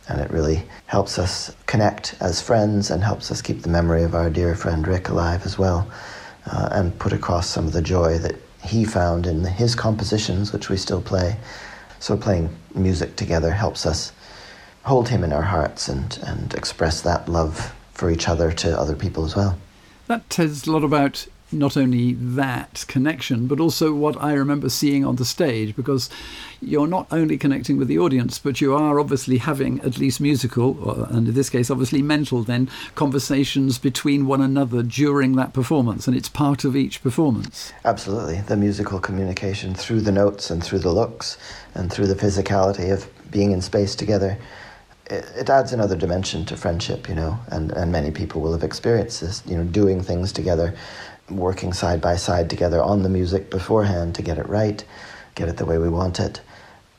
and 0.10 0.20
it 0.20 0.30
really 0.32 0.64
helps 0.88 1.18
us 1.18 1.56
connect 1.66 2.16
as 2.20 2.42
friends 2.42 2.92
and 2.92 3.04
helps 3.04 3.32
us 3.32 3.42
keep 3.42 3.62
the 3.62 3.70
memory 3.70 4.04
of 4.04 4.16
our 4.16 4.30
dear 4.30 4.56
friend 4.56 4.88
Rick 4.88 5.10
alive 5.10 5.46
as 5.46 5.58
well 5.58 5.90
uh, 6.46 6.70
and 6.72 6.98
put 7.00 7.14
across 7.14 7.48
some 7.48 7.66
of 7.66 7.74
the 7.74 7.82
joy 7.82 8.18
that 8.18 8.36
he 8.64 8.86
found 8.86 9.28
in 9.28 9.44
his 9.44 9.76
compositions, 9.76 10.54
which 10.54 10.70
we 10.70 10.78
still 10.78 11.02
play. 11.02 11.38
So 12.00 12.18
playing 12.18 12.50
music 12.76 13.16
together 13.16 13.52
helps 13.52 13.86
us 13.86 14.12
hold 14.84 15.08
him 15.08 15.24
in 15.24 15.32
our 15.32 15.42
hearts 15.42 15.88
and, 15.88 16.18
and 16.26 16.54
express 16.54 17.02
that 17.02 17.30
love 17.30 17.74
for 17.94 18.10
each 18.10 18.28
other 18.28 18.52
to 18.52 18.80
other 18.80 18.96
people 18.96 19.26
as 19.26 19.36
well. 19.36 19.58
That 20.08 20.30
tells 20.30 20.68
a 20.68 20.72
lot 20.72 20.84
about 20.84 21.28
not 21.54 21.78
only 21.78 22.14
that 22.14 22.84
connection, 22.88 23.48
but 23.48 23.60
also 23.60 23.94
what 23.94 24.22
I 24.22 24.34
remember 24.34 24.70
seeing 24.70 25.06
on 25.06 25.18
the 25.18 25.26
stage, 25.26 25.76
because 25.76 26.10
you're 26.62 26.88
not 26.88 27.08
only 27.12 27.38
connecting 27.38 27.78
with 27.78 27.88
the 27.88 28.00
audience, 28.00 28.40
but 28.40 28.60
you 28.60 28.74
are 28.74 29.00
obviously 29.00 29.38
having 29.38 29.80
at 29.82 29.98
least 29.98 30.20
musical, 30.20 30.78
or, 30.82 31.08
and 31.10 31.28
in 31.28 31.34
this 31.34 31.50
case, 31.50 31.70
obviously 31.70 32.02
mental, 32.02 32.44
then 32.44 32.70
conversations 32.96 33.78
between 33.78 34.26
one 34.26 34.42
another 34.42 34.82
during 34.82 35.36
that 35.36 35.54
performance, 35.54 36.08
and 36.08 36.18
it's 36.18 36.30
part 36.30 36.66
of 36.66 36.76
each 36.76 37.02
performance. 37.04 37.72
Absolutely. 37.86 38.42
The 38.42 38.58
musical 38.58 39.00
communication 39.00 39.76
through 39.76 40.02
the 40.02 40.12
notes 40.12 40.50
and 40.50 40.64
through 40.64 40.80
the 40.80 40.92
looks 40.92 41.38
and 41.76 41.92
through 41.92 42.08
the 42.08 42.16
physicality 42.16 42.92
of 42.92 43.08
being 43.32 43.52
in 43.52 43.62
space 43.62 43.96
together 43.96 44.38
it, 45.08 45.50
adds 45.50 45.74
another 45.74 45.96
dimension 45.96 46.46
to 46.46 46.58
friendship, 46.58 47.10
you 47.10 47.16
know, 47.16 47.38
and, 47.50 47.72
and 47.72 47.92
many 47.92 48.12
people 48.12 48.42
will 48.42 48.54
have 48.54 48.64
experienced 48.64 49.22
this, 49.22 49.44
you 49.46 49.58
know, 49.58 49.64
doing 49.64 50.02
things 50.02 50.32
together 50.32 50.74
working 51.30 51.74
side 51.74 52.02
by 52.02 52.16
side 52.16 52.50
together 52.50 52.82
on 52.82 53.04
the 53.04 53.10
music 53.10 53.50
beforehand 53.50 54.16
to 54.16 54.22
get 54.22 54.38
it 54.38 54.48
right, 54.48 54.84
get 55.36 55.48
it 55.48 55.58
the 55.58 55.66
way 55.66 55.78
we 55.78 55.90
want 55.90 56.20
it. 56.20 56.42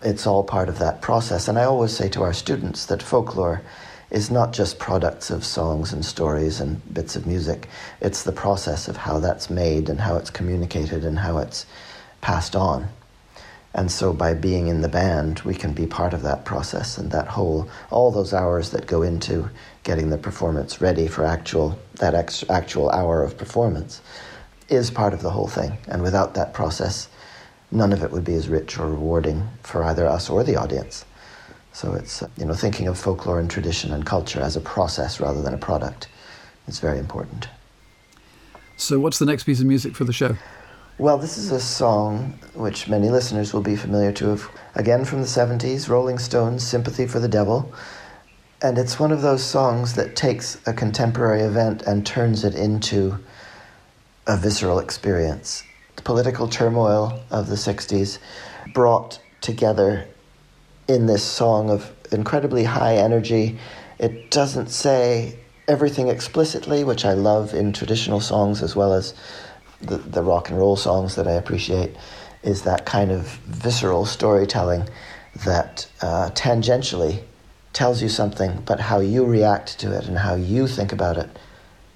It's 0.02 0.26
all 0.26 0.44
part 0.44 0.68
of 0.68 0.78
that 0.78 1.02
process. 1.02 1.48
And 1.48 1.58
I 1.58 1.64
always 1.64 1.94
say 1.94 2.08
to 2.10 2.22
our 2.22 2.32
students 2.32 2.86
that 2.86 3.02
folklore 3.02 3.62
is 4.10 4.30
not 4.30 4.52
just 4.52 4.78
products 4.78 5.30
of 5.30 5.44
songs 5.44 5.92
and 5.92 6.04
stories 6.04 6.60
and 6.60 6.80
bits 6.94 7.16
of 7.16 7.26
music, 7.26 7.68
it's 8.00 8.22
the 8.22 8.32
process 8.32 8.86
of 8.86 8.96
how 8.96 9.18
that's 9.18 9.50
made 9.50 9.88
and 9.88 10.00
how 10.00 10.16
it's 10.16 10.30
communicated 10.30 11.04
and 11.04 11.18
how 11.18 11.38
it's 11.38 11.66
passed 12.20 12.54
on. 12.54 12.88
And 13.74 13.90
so 13.90 14.12
by 14.12 14.34
being 14.34 14.68
in 14.68 14.82
the 14.82 14.88
band, 14.88 15.40
we 15.40 15.54
can 15.54 15.72
be 15.72 15.86
part 15.86 16.14
of 16.14 16.22
that 16.22 16.44
process 16.44 16.96
and 16.96 17.10
that 17.10 17.26
whole, 17.26 17.68
all 17.90 18.12
those 18.12 18.32
hours 18.32 18.70
that 18.70 18.86
go 18.86 19.02
into 19.02 19.50
getting 19.82 20.10
the 20.10 20.18
performance 20.18 20.80
ready 20.80 21.08
for 21.08 21.24
actual, 21.24 21.76
that 21.96 22.14
ex- 22.14 22.48
actual 22.48 22.88
hour 22.90 23.22
of 23.24 23.36
performance 23.36 24.00
is 24.68 24.90
part 24.90 25.12
of 25.12 25.22
the 25.22 25.30
whole 25.30 25.48
thing. 25.48 25.76
And 25.88 26.02
without 26.02 26.34
that 26.34 26.54
process, 26.54 27.08
none 27.72 27.92
of 27.92 28.04
it 28.04 28.12
would 28.12 28.24
be 28.24 28.34
as 28.34 28.48
rich 28.48 28.78
or 28.78 28.88
rewarding 28.88 29.48
for 29.64 29.82
either 29.82 30.06
us 30.06 30.30
or 30.30 30.44
the 30.44 30.56
audience. 30.56 31.04
So 31.72 31.94
it's, 31.94 32.22
you 32.36 32.44
know, 32.44 32.54
thinking 32.54 32.86
of 32.86 32.96
folklore 32.96 33.40
and 33.40 33.50
tradition 33.50 33.92
and 33.92 34.06
culture 34.06 34.40
as 34.40 34.56
a 34.56 34.60
process 34.60 35.18
rather 35.18 35.42
than 35.42 35.52
a 35.52 35.58
product 35.58 36.06
is 36.68 36.78
very 36.78 37.00
important. 37.00 37.48
So 38.76 39.00
what's 39.00 39.18
the 39.18 39.26
next 39.26 39.42
piece 39.42 39.58
of 39.58 39.66
music 39.66 39.96
for 39.96 40.04
the 40.04 40.12
show? 40.12 40.36
Well, 40.96 41.18
this 41.18 41.36
is 41.38 41.50
a 41.50 41.58
song 41.58 42.38
which 42.54 42.86
many 42.86 43.10
listeners 43.10 43.52
will 43.52 43.62
be 43.62 43.74
familiar 43.74 44.12
to. 44.12 44.38
Again 44.76 45.04
from 45.04 45.22
the 45.22 45.26
70s, 45.26 45.88
Rolling 45.88 46.20
Stones, 46.20 46.64
Sympathy 46.64 47.08
for 47.08 47.18
the 47.18 47.26
Devil. 47.26 47.72
And 48.62 48.78
it's 48.78 49.00
one 49.00 49.10
of 49.10 49.20
those 49.20 49.42
songs 49.42 49.94
that 49.94 50.14
takes 50.14 50.56
a 50.68 50.72
contemporary 50.72 51.40
event 51.40 51.82
and 51.82 52.06
turns 52.06 52.44
it 52.44 52.54
into 52.54 53.18
a 54.28 54.36
visceral 54.36 54.78
experience. 54.78 55.64
The 55.96 56.02
political 56.02 56.46
turmoil 56.46 57.20
of 57.28 57.48
the 57.48 57.56
60s 57.56 58.20
brought 58.72 59.18
together 59.40 60.06
in 60.86 61.06
this 61.06 61.24
song 61.24 61.70
of 61.70 61.90
incredibly 62.12 62.62
high 62.62 62.98
energy. 62.98 63.58
It 63.98 64.30
doesn't 64.30 64.68
say 64.68 65.40
everything 65.66 66.06
explicitly, 66.06 66.84
which 66.84 67.04
I 67.04 67.14
love 67.14 67.52
in 67.52 67.72
traditional 67.72 68.20
songs 68.20 68.62
as 68.62 68.76
well 68.76 68.92
as 68.92 69.12
the, 69.86 69.98
the 69.98 70.22
rock 70.22 70.48
and 70.50 70.58
roll 70.58 70.76
songs 70.76 71.16
that 71.16 71.26
I 71.26 71.32
appreciate 71.32 71.96
is 72.42 72.62
that 72.62 72.84
kind 72.84 73.10
of 73.10 73.26
visceral 73.46 74.06
storytelling 74.06 74.88
that 75.44 75.88
uh, 76.00 76.30
tangentially 76.34 77.22
tells 77.72 78.02
you 78.02 78.08
something, 78.08 78.62
but 78.66 78.78
how 78.78 79.00
you 79.00 79.24
react 79.24 79.78
to 79.80 79.96
it 79.96 80.06
and 80.06 80.18
how 80.18 80.34
you 80.34 80.66
think 80.68 80.92
about 80.92 81.16
it, 81.16 81.28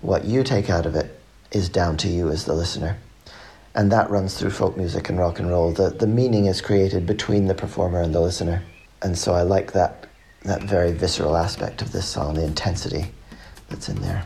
what 0.01 0.25
you 0.25 0.43
take 0.43 0.69
out 0.69 0.87
of 0.87 0.95
it, 0.95 1.21
is 1.53 1.69
down 1.69 1.97
to 1.97 2.09
you 2.09 2.29
as 2.31 2.45
the 2.45 2.53
listener. 2.53 2.99
And 3.75 3.93
that 3.93 4.11
runs 4.11 4.37
through 4.37 4.51
folk 4.51 4.77
music 4.77 5.09
and 5.09 5.19
rock 5.19 5.39
and 5.39 5.49
roll. 5.49 5.73
The, 5.73 5.91
the 5.91 6.07
meaning 6.07 6.47
is 6.47 6.61
created 6.61 7.07
between 7.07 7.47
the 7.47 7.55
performer 7.55 8.03
and 8.03 8.15
the 8.15 8.21
listener. 8.21 8.63
And 9.03 9.17
so 9.17 9.35
I 9.35 9.43
like 9.43 9.73
that, 9.73 10.07
that 10.43 10.63
very 10.65 10.93
visceral 10.93 11.37
aspect 11.37 11.81
of 11.81 11.93
this 11.93 12.09
song, 12.09 12.35
the 12.35 12.45
intensity 12.45 13.13
that's 13.69 13.89
in 13.89 14.01
there. 14.01 14.25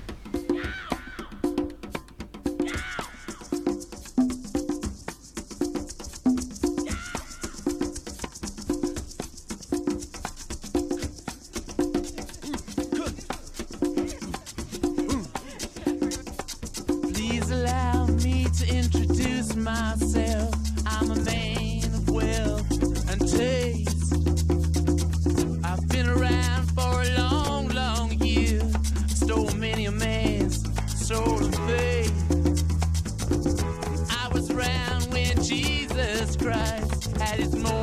Christ 37.33 37.55
had 37.55 37.55
his 37.55 37.82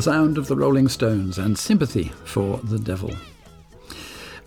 the 0.00 0.04
sound 0.04 0.38
of 0.38 0.46
the 0.46 0.56
Rolling 0.56 0.88
Stones, 0.88 1.36
and 1.36 1.58
sympathy 1.58 2.10
for 2.24 2.58
the 2.64 2.78
devil. 2.78 3.10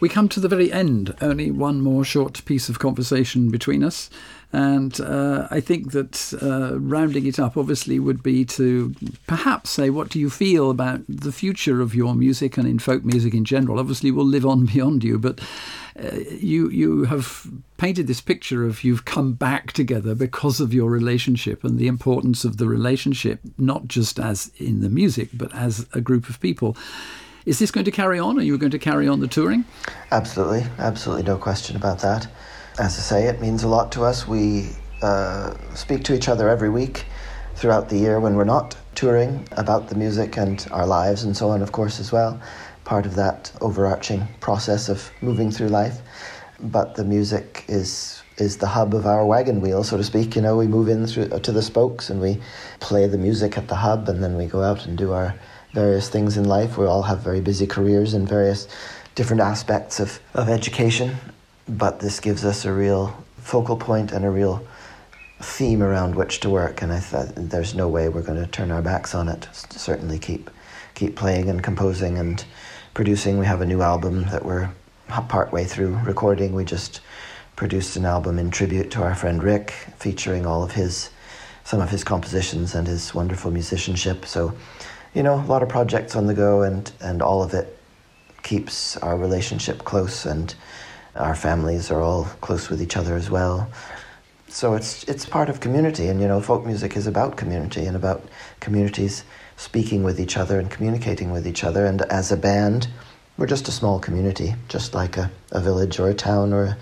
We 0.03 0.09
come 0.09 0.27
to 0.27 0.41
the 0.41 0.49
very 0.49 0.69
end, 0.69 1.15
only 1.21 1.49
one 1.49 1.79
more 1.79 2.03
short 2.03 2.43
piece 2.43 2.67
of 2.67 2.77
conversation 2.77 3.49
between 3.49 3.85
us. 3.85 4.09
And 4.51 4.99
uh, 4.99 5.47
I 5.49 5.61
think 5.61 5.93
that 5.93 6.33
uh, 6.41 6.77
rounding 6.77 7.25
it 7.25 7.39
up 7.39 7.55
obviously 7.55 7.99
would 7.99 8.21
be 8.21 8.43
to 8.43 8.93
perhaps 9.27 9.69
say, 9.69 9.89
what 9.89 10.09
do 10.09 10.19
you 10.19 10.29
feel 10.29 10.69
about 10.69 11.03
the 11.07 11.31
future 11.31 11.79
of 11.79 11.95
your 11.95 12.15
music 12.15 12.57
and 12.57 12.67
in 12.67 12.79
folk 12.79 13.05
music 13.05 13.33
in 13.33 13.45
general? 13.45 13.79
Obviously, 13.79 14.11
will 14.11 14.25
live 14.25 14.45
on 14.45 14.65
beyond 14.73 15.05
you, 15.05 15.17
but 15.17 15.39
uh, 15.97 16.17
you 16.31 16.69
you 16.69 17.05
have 17.05 17.47
painted 17.77 18.07
this 18.07 18.19
picture 18.19 18.65
of 18.65 18.83
you've 18.83 19.05
come 19.05 19.31
back 19.31 19.71
together 19.71 20.15
because 20.15 20.59
of 20.59 20.73
your 20.73 20.91
relationship 20.91 21.63
and 21.63 21.79
the 21.79 21.87
importance 21.87 22.43
of 22.43 22.57
the 22.57 22.67
relationship, 22.67 23.39
not 23.57 23.87
just 23.87 24.19
as 24.19 24.51
in 24.57 24.81
the 24.81 24.89
music, 24.89 25.29
but 25.33 25.55
as 25.55 25.87
a 25.93 26.01
group 26.01 26.27
of 26.27 26.41
people. 26.41 26.75
Is 27.45 27.59
this 27.59 27.71
going 27.71 27.83
to 27.83 27.91
carry 27.91 28.19
on? 28.19 28.39
Are 28.39 28.41
you 28.43 28.57
going 28.57 28.71
to 28.71 28.79
carry 28.79 29.05
on 29.05 29.19
the 29.19 29.27
touring? 29.27 29.65
Absolutely, 30.11 30.65
absolutely, 30.77 31.23
no 31.23 31.35
question 31.35 31.75
about 31.75 31.99
that. 31.99 32.25
As 32.79 32.97
I 32.97 33.01
say, 33.01 33.27
it 33.27 33.41
means 33.41 33.63
a 33.63 33.67
lot 33.67 33.91
to 33.93 34.03
us. 34.03 34.25
We 34.25 34.69
uh, 35.01 35.53
speak 35.75 36.05
to 36.05 36.13
each 36.13 36.29
other 36.29 36.47
every 36.47 36.69
week 36.69 37.03
throughout 37.55 37.89
the 37.89 37.97
year 37.97 38.21
when 38.21 38.35
we're 38.35 38.45
not 38.45 38.77
touring 38.95 39.45
about 39.57 39.89
the 39.89 39.95
music 39.95 40.37
and 40.37 40.65
our 40.71 40.87
lives 40.87 41.25
and 41.25 41.35
so 41.35 41.49
on, 41.49 41.61
of 41.61 41.73
course, 41.73 41.99
as 41.99 42.13
well. 42.13 42.39
Part 42.85 43.05
of 43.05 43.15
that 43.15 43.51
overarching 43.59 44.25
process 44.39 44.87
of 44.87 45.11
moving 45.21 45.51
through 45.51 45.67
life. 45.67 45.99
But 46.61 46.95
the 46.95 47.03
music 47.03 47.65
is 47.67 48.21
is 48.37 48.57
the 48.57 48.67
hub 48.67 48.95
of 48.95 49.05
our 49.05 49.25
wagon 49.25 49.61
wheel, 49.61 49.83
so 49.83 49.97
to 49.97 50.03
speak. 50.03 50.35
You 50.35 50.41
know, 50.41 50.57
we 50.57 50.65
move 50.65 50.87
in 50.87 51.05
through, 51.05 51.27
to 51.27 51.51
the 51.51 51.61
spokes 51.61 52.09
and 52.09 52.19
we 52.19 52.39
play 52.79 53.05
the 53.05 53.17
music 53.17 53.57
at 53.57 53.67
the 53.67 53.75
hub, 53.75 54.07
and 54.09 54.23
then 54.23 54.37
we 54.37 54.47
go 54.47 54.63
out 54.63 54.85
and 54.85 54.97
do 54.97 55.11
our 55.11 55.35
various 55.73 56.09
things 56.09 56.37
in 56.37 56.45
life. 56.45 56.77
We 56.77 56.85
all 56.85 57.03
have 57.03 57.19
very 57.19 57.41
busy 57.41 57.67
careers 57.67 58.13
in 58.13 58.25
various 58.25 58.67
different 59.15 59.41
aspects 59.41 59.99
of, 59.99 60.19
of 60.33 60.49
education, 60.49 61.15
but 61.67 61.99
this 61.99 62.19
gives 62.19 62.45
us 62.45 62.65
a 62.65 62.73
real 62.73 63.15
focal 63.37 63.75
point 63.75 64.11
and 64.11 64.23
a 64.23 64.29
real 64.29 64.65
theme 65.41 65.83
around 65.83 66.15
which 66.15 66.39
to 66.41 66.49
work. 66.49 66.81
And 66.81 66.91
I 66.93 66.99
thought 66.99 67.33
there's 67.35 67.75
no 67.75 67.87
way 67.87 68.07
we're 68.09 68.21
going 68.21 68.39
to 68.39 68.47
turn 68.47 68.71
our 68.71 68.81
backs 68.81 69.13
on 69.13 69.27
it. 69.27 69.47
Certainly 69.53 70.19
keep 70.19 70.49
keep 70.93 71.15
playing 71.15 71.49
and 71.49 71.63
composing 71.63 72.17
and 72.19 72.45
producing. 72.93 73.39
We 73.39 73.47
have 73.47 73.61
a 73.61 73.65
new 73.65 73.81
album 73.81 74.25
that 74.25 74.45
we're 74.45 74.69
part 75.07 75.51
way 75.51 75.65
through 75.65 75.97
recording. 76.05 76.53
We 76.53 76.65
just 76.65 77.01
produced 77.55 77.95
an 77.97 78.05
album 78.05 78.39
in 78.39 78.51
tribute 78.51 78.91
to 78.91 79.01
our 79.01 79.15
friend 79.15 79.41
Rick, 79.43 79.71
featuring 79.97 80.45
all 80.45 80.63
of 80.63 80.71
his 80.71 81.09
some 81.65 81.79
of 81.79 81.89
his 81.89 82.03
compositions 82.03 82.75
and 82.75 82.87
his 82.87 83.13
wonderful 83.13 83.49
musicianship. 83.49 84.25
So, 84.25 84.53
you 85.13 85.23
know, 85.23 85.35
a 85.35 85.45
lot 85.45 85.63
of 85.63 85.69
projects 85.69 86.15
on 86.15 86.27
the 86.27 86.33
go, 86.33 86.63
and 86.63 86.91
and 87.01 87.21
all 87.21 87.43
of 87.43 87.53
it 87.53 87.77
keeps 88.41 88.97
our 88.97 89.17
relationship 89.17 89.83
close, 89.83 90.25
and 90.25 90.53
our 91.15 91.35
families 91.35 91.91
are 91.91 92.01
all 92.01 92.25
close 92.41 92.69
with 92.69 92.81
each 92.81 92.97
other 92.97 93.15
as 93.15 93.29
well. 93.29 93.69
So 94.47 94.75
it's 94.75 95.03
it's 95.05 95.25
part 95.25 95.49
of 95.49 95.59
community, 95.59 96.07
and 96.07 96.21
you 96.21 96.27
know, 96.27 96.41
folk 96.41 96.65
music 96.65 96.95
is 96.95 97.07
about 97.07 97.37
community 97.37 97.85
and 97.85 97.95
about 97.95 98.23
communities 98.59 99.23
speaking 99.55 100.03
with 100.03 100.19
each 100.19 100.37
other 100.37 100.59
and 100.59 100.69
communicating 100.69 101.31
with 101.31 101.47
each 101.47 101.63
other. 101.63 101.85
And 101.85 102.01
as 102.03 102.31
a 102.31 102.37
band, 102.37 102.87
we're 103.37 103.47
just 103.47 103.67
a 103.67 103.71
small 103.71 103.99
community, 103.99 104.55
just 104.67 104.93
like 104.93 105.17
a, 105.17 105.31
a 105.51 105.59
village 105.59 105.99
or 105.99 106.09
a 106.09 106.13
town 106.13 106.53
or 106.53 106.63
a, 106.65 106.77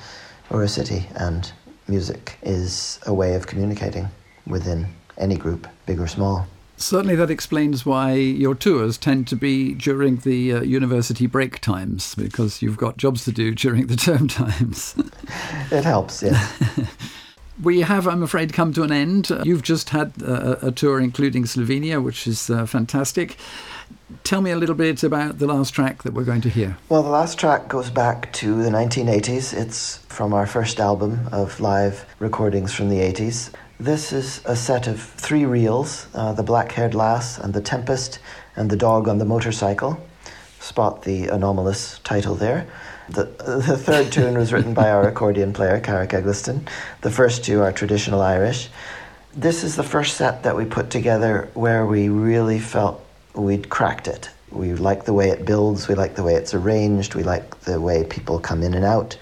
or 0.50 0.64
a 0.64 0.68
city. 0.68 1.08
And 1.16 1.52
music 1.88 2.38
is 2.42 3.00
a 3.06 3.14
way 3.14 3.36
of 3.36 3.48
communicating 3.48 4.08
within 4.48 4.88
any 5.18 5.38
group, 5.38 5.68
big 5.86 6.00
or 6.00 6.08
small. 6.08 6.48
Certainly, 6.82 7.16
that 7.16 7.30
explains 7.30 7.86
why 7.86 8.14
your 8.14 8.56
tours 8.56 8.98
tend 8.98 9.28
to 9.28 9.36
be 9.36 9.74
during 9.74 10.18
the 10.18 10.54
uh, 10.54 10.62
university 10.62 11.28
break 11.28 11.60
times, 11.60 12.16
because 12.16 12.62
you've 12.62 12.78
got 12.78 12.98
jobs 12.98 13.24
to 13.26 13.32
do 13.32 13.54
during 13.56 13.88
the 13.88 13.96
term 13.96 14.28
times. 14.28 14.96
it 15.72 15.84
helps, 15.84 16.24
yeah. 16.24 16.48
we 17.64 17.82
have, 17.82 18.08
I'm 18.08 18.24
afraid, 18.24 18.54
come 18.54 18.74
to 18.74 18.84
an 18.84 18.92
end. 18.92 19.32
Uh, 19.32 19.44
you've 19.46 19.62
just 19.62 19.90
had 19.90 20.14
a, 20.22 20.68
a, 20.68 20.72
tour 20.72 21.00
including 21.00 21.44
Slovenia, 21.44 22.04
which 22.04 22.28
is 22.28 22.50
uh, 22.50 22.66
fantastic. 22.66 23.38
Tell 24.24 24.42
me 24.42 24.52
a 24.52 24.58
little 24.58 24.76
bit 24.76 25.04
about 25.04 25.40
the 25.40 25.48
last 25.48 25.72
track 25.72 26.04
that 26.04 26.14
we're 26.14 26.24
going 26.24 26.42
to 26.42 26.50
hear. 26.50 26.78
Well, 26.90 27.04
the 27.04 27.10
last 27.10 27.38
track 27.38 27.68
goes 27.68 27.90
back 27.90 28.32
to 28.34 28.62
the 28.64 28.70
1980s. 28.70 29.54
It's 29.54 29.98
from 30.08 30.34
our 30.34 30.48
first 30.48 30.80
album 30.80 31.30
of 31.32 31.60
live 31.60 32.06
recordings 32.20 32.74
from 32.74 32.90
the 32.90 33.00
80s. 33.00 33.52
This 33.82 34.14
is 34.14 34.44
a 34.46 34.56
set 34.56 34.86
of 34.86 35.02
three 35.02 35.44
reels 35.44 36.06
uh, 36.14 36.34
The 36.34 36.44
Black 36.44 36.72
Haired 36.74 36.94
Lass, 36.94 37.40
and 37.40 37.52
The 37.52 37.62
Tempest, 37.62 38.20
and 38.56 38.70
The 38.70 38.76
Dog 38.76 39.08
on 39.08 39.18
the 39.18 39.26
Motorcycle. 39.26 40.00
Spot 40.60 41.02
the 41.02 41.30
anomalous 41.30 41.98
title 42.04 42.36
there. 42.36 42.68
The, 43.10 43.24
the 43.66 43.76
third 43.76 44.12
tune 44.12 44.38
was 44.38 44.54
written 44.54 44.76
by 44.76 44.92
our 44.92 45.08
accordion 45.08 45.52
player, 45.52 45.80
Carrick 45.80 46.14
Eggleston. 46.14 46.68
The 47.02 47.10
first 47.10 47.44
two 47.44 47.62
are 47.62 47.72
traditional 47.72 48.22
Irish. 48.22 48.70
This 49.36 49.64
is 49.64 49.76
the 49.76 49.84
first 49.84 50.16
set 50.16 50.44
that 50.44 50.56
we 50.56 50.66
put 50.66 50.92
together 50.92 51.50
where 51.56 51.84
we 51.88 52.08
really 52.08 52.60
felt 52.60 53.04
we'd 53.34 53.70
cracked 53.70 54.08
it. 54.08 54.30
We 54.52 54.74
like 54.76 55.06
the 55.06 55.14
way 55.14 55.32
it 55.32 55.44
builds, 55.44 55.88
we 55.88 55.96
like 55.96 56.14
the 56.14 56.24
way 56.24 56.36
it's 56.36 56.54
arranged, 56.54 57.16
we 57.16 57.24
like 57.24 57.62
the 57.62 57.82
way 57.82 58.04
people 58.04 58.38
come 58.38 58.62
in 58.62 58.76
and 58.76 58.86
out. 58.86 59.18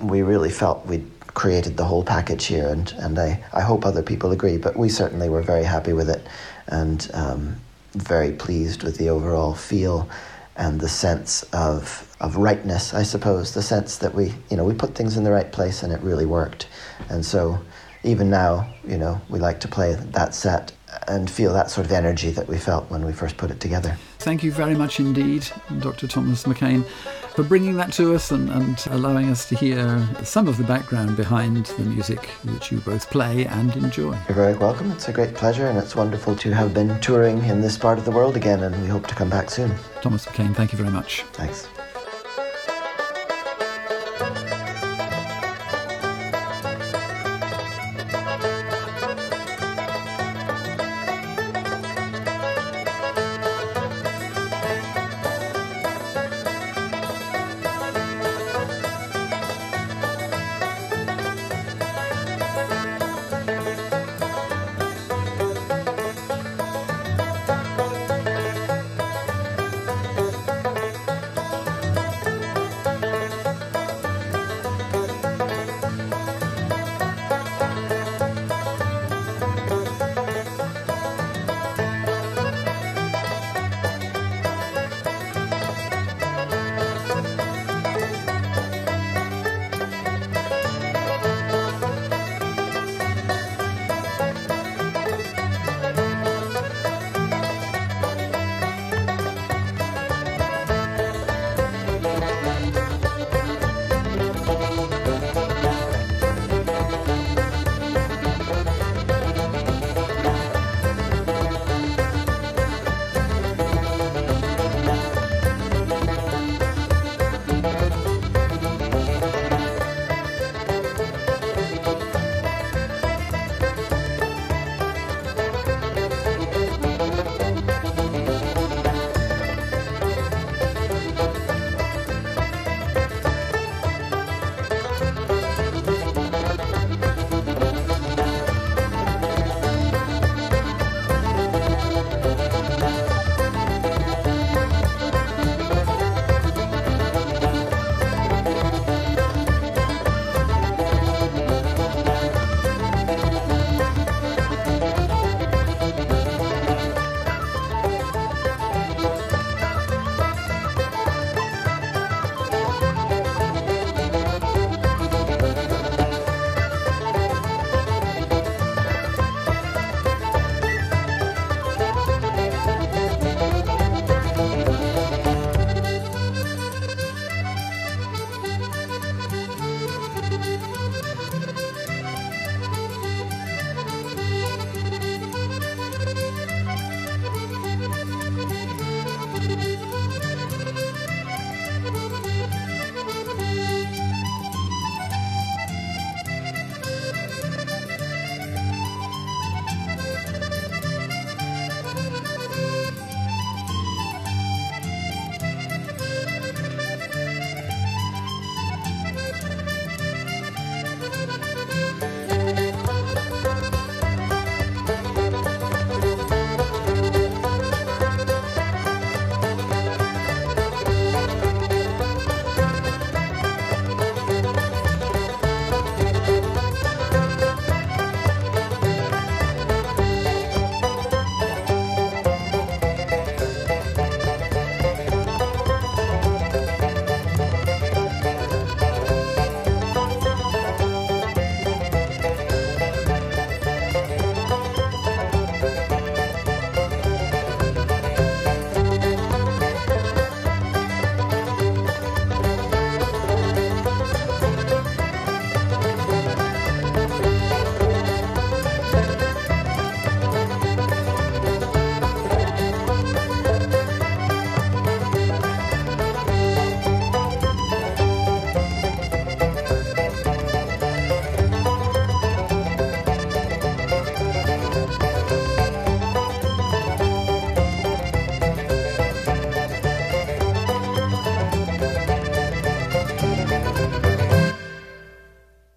We 0.00 0.22
really 0.22 0.50
felt 0.50 0.86
we'd 0.86 1.08
created 1.34 1.76
the 1.76 1.84
whole 1.84 2.04
package 2.04 2.46
here, 2.46 2.68
and, 2.68 2.92
and 2.98 3.18
I, 3.18 3.42
I 3.52 3.60
hope 3.60 3.84
other 3.84 4.02
people 4.02 4.32
agree, 4.32 4.58
but 4.58 4.76
we 4.76 4.88
certainly 4.88 5.28
were 5.28 5.42
very 5.42 5.64
happy 5.64 5.92
with 5.92 6.10
it 6.10 6.26
and 6.68 7.10
um, 7.14 7.56
very 7.94 8.32
pleased 8.32 8.82
with 8.82 8.98
the 8.98 9.08
overall 9.08 9.54
feel 9.54 10.08
and 10.56 10.80
the 10.80 10.88
sense 10.88 11.42
of 11.54 12.08
of 12.22 12.36
rightness, 12.36 12.94
I 12.94 13.02
suppose, 13.02 13.52
the 13.52 13.62
sense 13.62 13.98
that 13.98 14.14
we, 14.14 14.32
you 14.48 14.56
know, 14.56 14.64
we 14.64 14.74
put 14.74 14.94
things 14.94 15.16
in 15.16 15.24
the 15.24 15.32
right 15.32 15.50
place 15.50 15.82
and 15.82 15.92
it 15.92 16.00
really 16.02 16.24
worked. 16.24 16.68
And 17.08 17.26
so 17.26 17.58
even 18.04 18.30
now, 18.30 18.72
you 18.86 18.96
know, 18.96 19.20
we 19.28 19.40
like 19.40 19.58
to 19.60 19.68
play 19.68 19.94
that 19.94 20.32
set 20.32 20.72
and 21.08 21.28
feel 21.28 21.52
that 21.52 21.68
sort 21.68 21.84
of 21.84 21.92
energy 21.92 22.30
that 22.30 22.46
we 22.46 22.58
felt 22.58 22.88
when 22.90 23.04
we 23.04 23.12
first 23.12 23.36
put 23.36 23.50
it 23.50 23.58
together. 23.58 23.96
Thank 24.18 24.44
you 24.44 24.52
very 24.52 24.76
much 24.76 25.00
indeed, 25.00 25.46
Dr. 25.80 26.06
Thomas 26.06 26.44
McKean, 26.44 26.86
for 27.34 27.42
bringing 27.42 27.76
that 27.76 27.92
to 27.94 28.14
us 28.14 28.30
and, 28.30 28.50
and 28.50 28.84
allowing 28.90 29.28
us 29.30 29.48
to 29.48 29.56
hear 29.56 30.06
some 30.22 30.48
of 30.48 30.56
the 30.56 30.64
background 30.64 31.16
behind 31.16 31.66
the 31.66 31.84
music 31.84 32.30
that 32.44 32.70
you 32.70 32.78
both 32.80 33.10
play 33.10 33.46
and 33.46 33.74
enjoy. 33.76 34.12
You're 34.28 34.36
very 34.36 34.54
welcome. 34.54 34.90
It's 34.92 35.08
a 35.08 35.12
great 35.12 35.34
pleasure 35.34 35.66
and 35.66 35.78
it's 35.78 35.96
wonderful 35.96 36.36
to 36.36 36.52
have 36.52 36.74
been 36.74 37.00
touring 37.00 37.42
in 37.44 37.60
this 37.60 37.78
part 37.78 37.98
of 37.98 38.04
the 38.04 38.10
world 38.10 38.36
again, 38.36 38.62
and 38.62 38.80
we 38.82 38.88
hope 38.88 39.06
to 39.06 39.14
come 39.14 39.30
back 39.30 39.50
soon. 39.50 39.74
Thomas 40.00 40.26
McKean, 40.26 40.54
thank 40.54 40.72
you 40.72 40.78
very 40.78 40.90
much. 40.90 41.22
Thanks. 41.32 41.68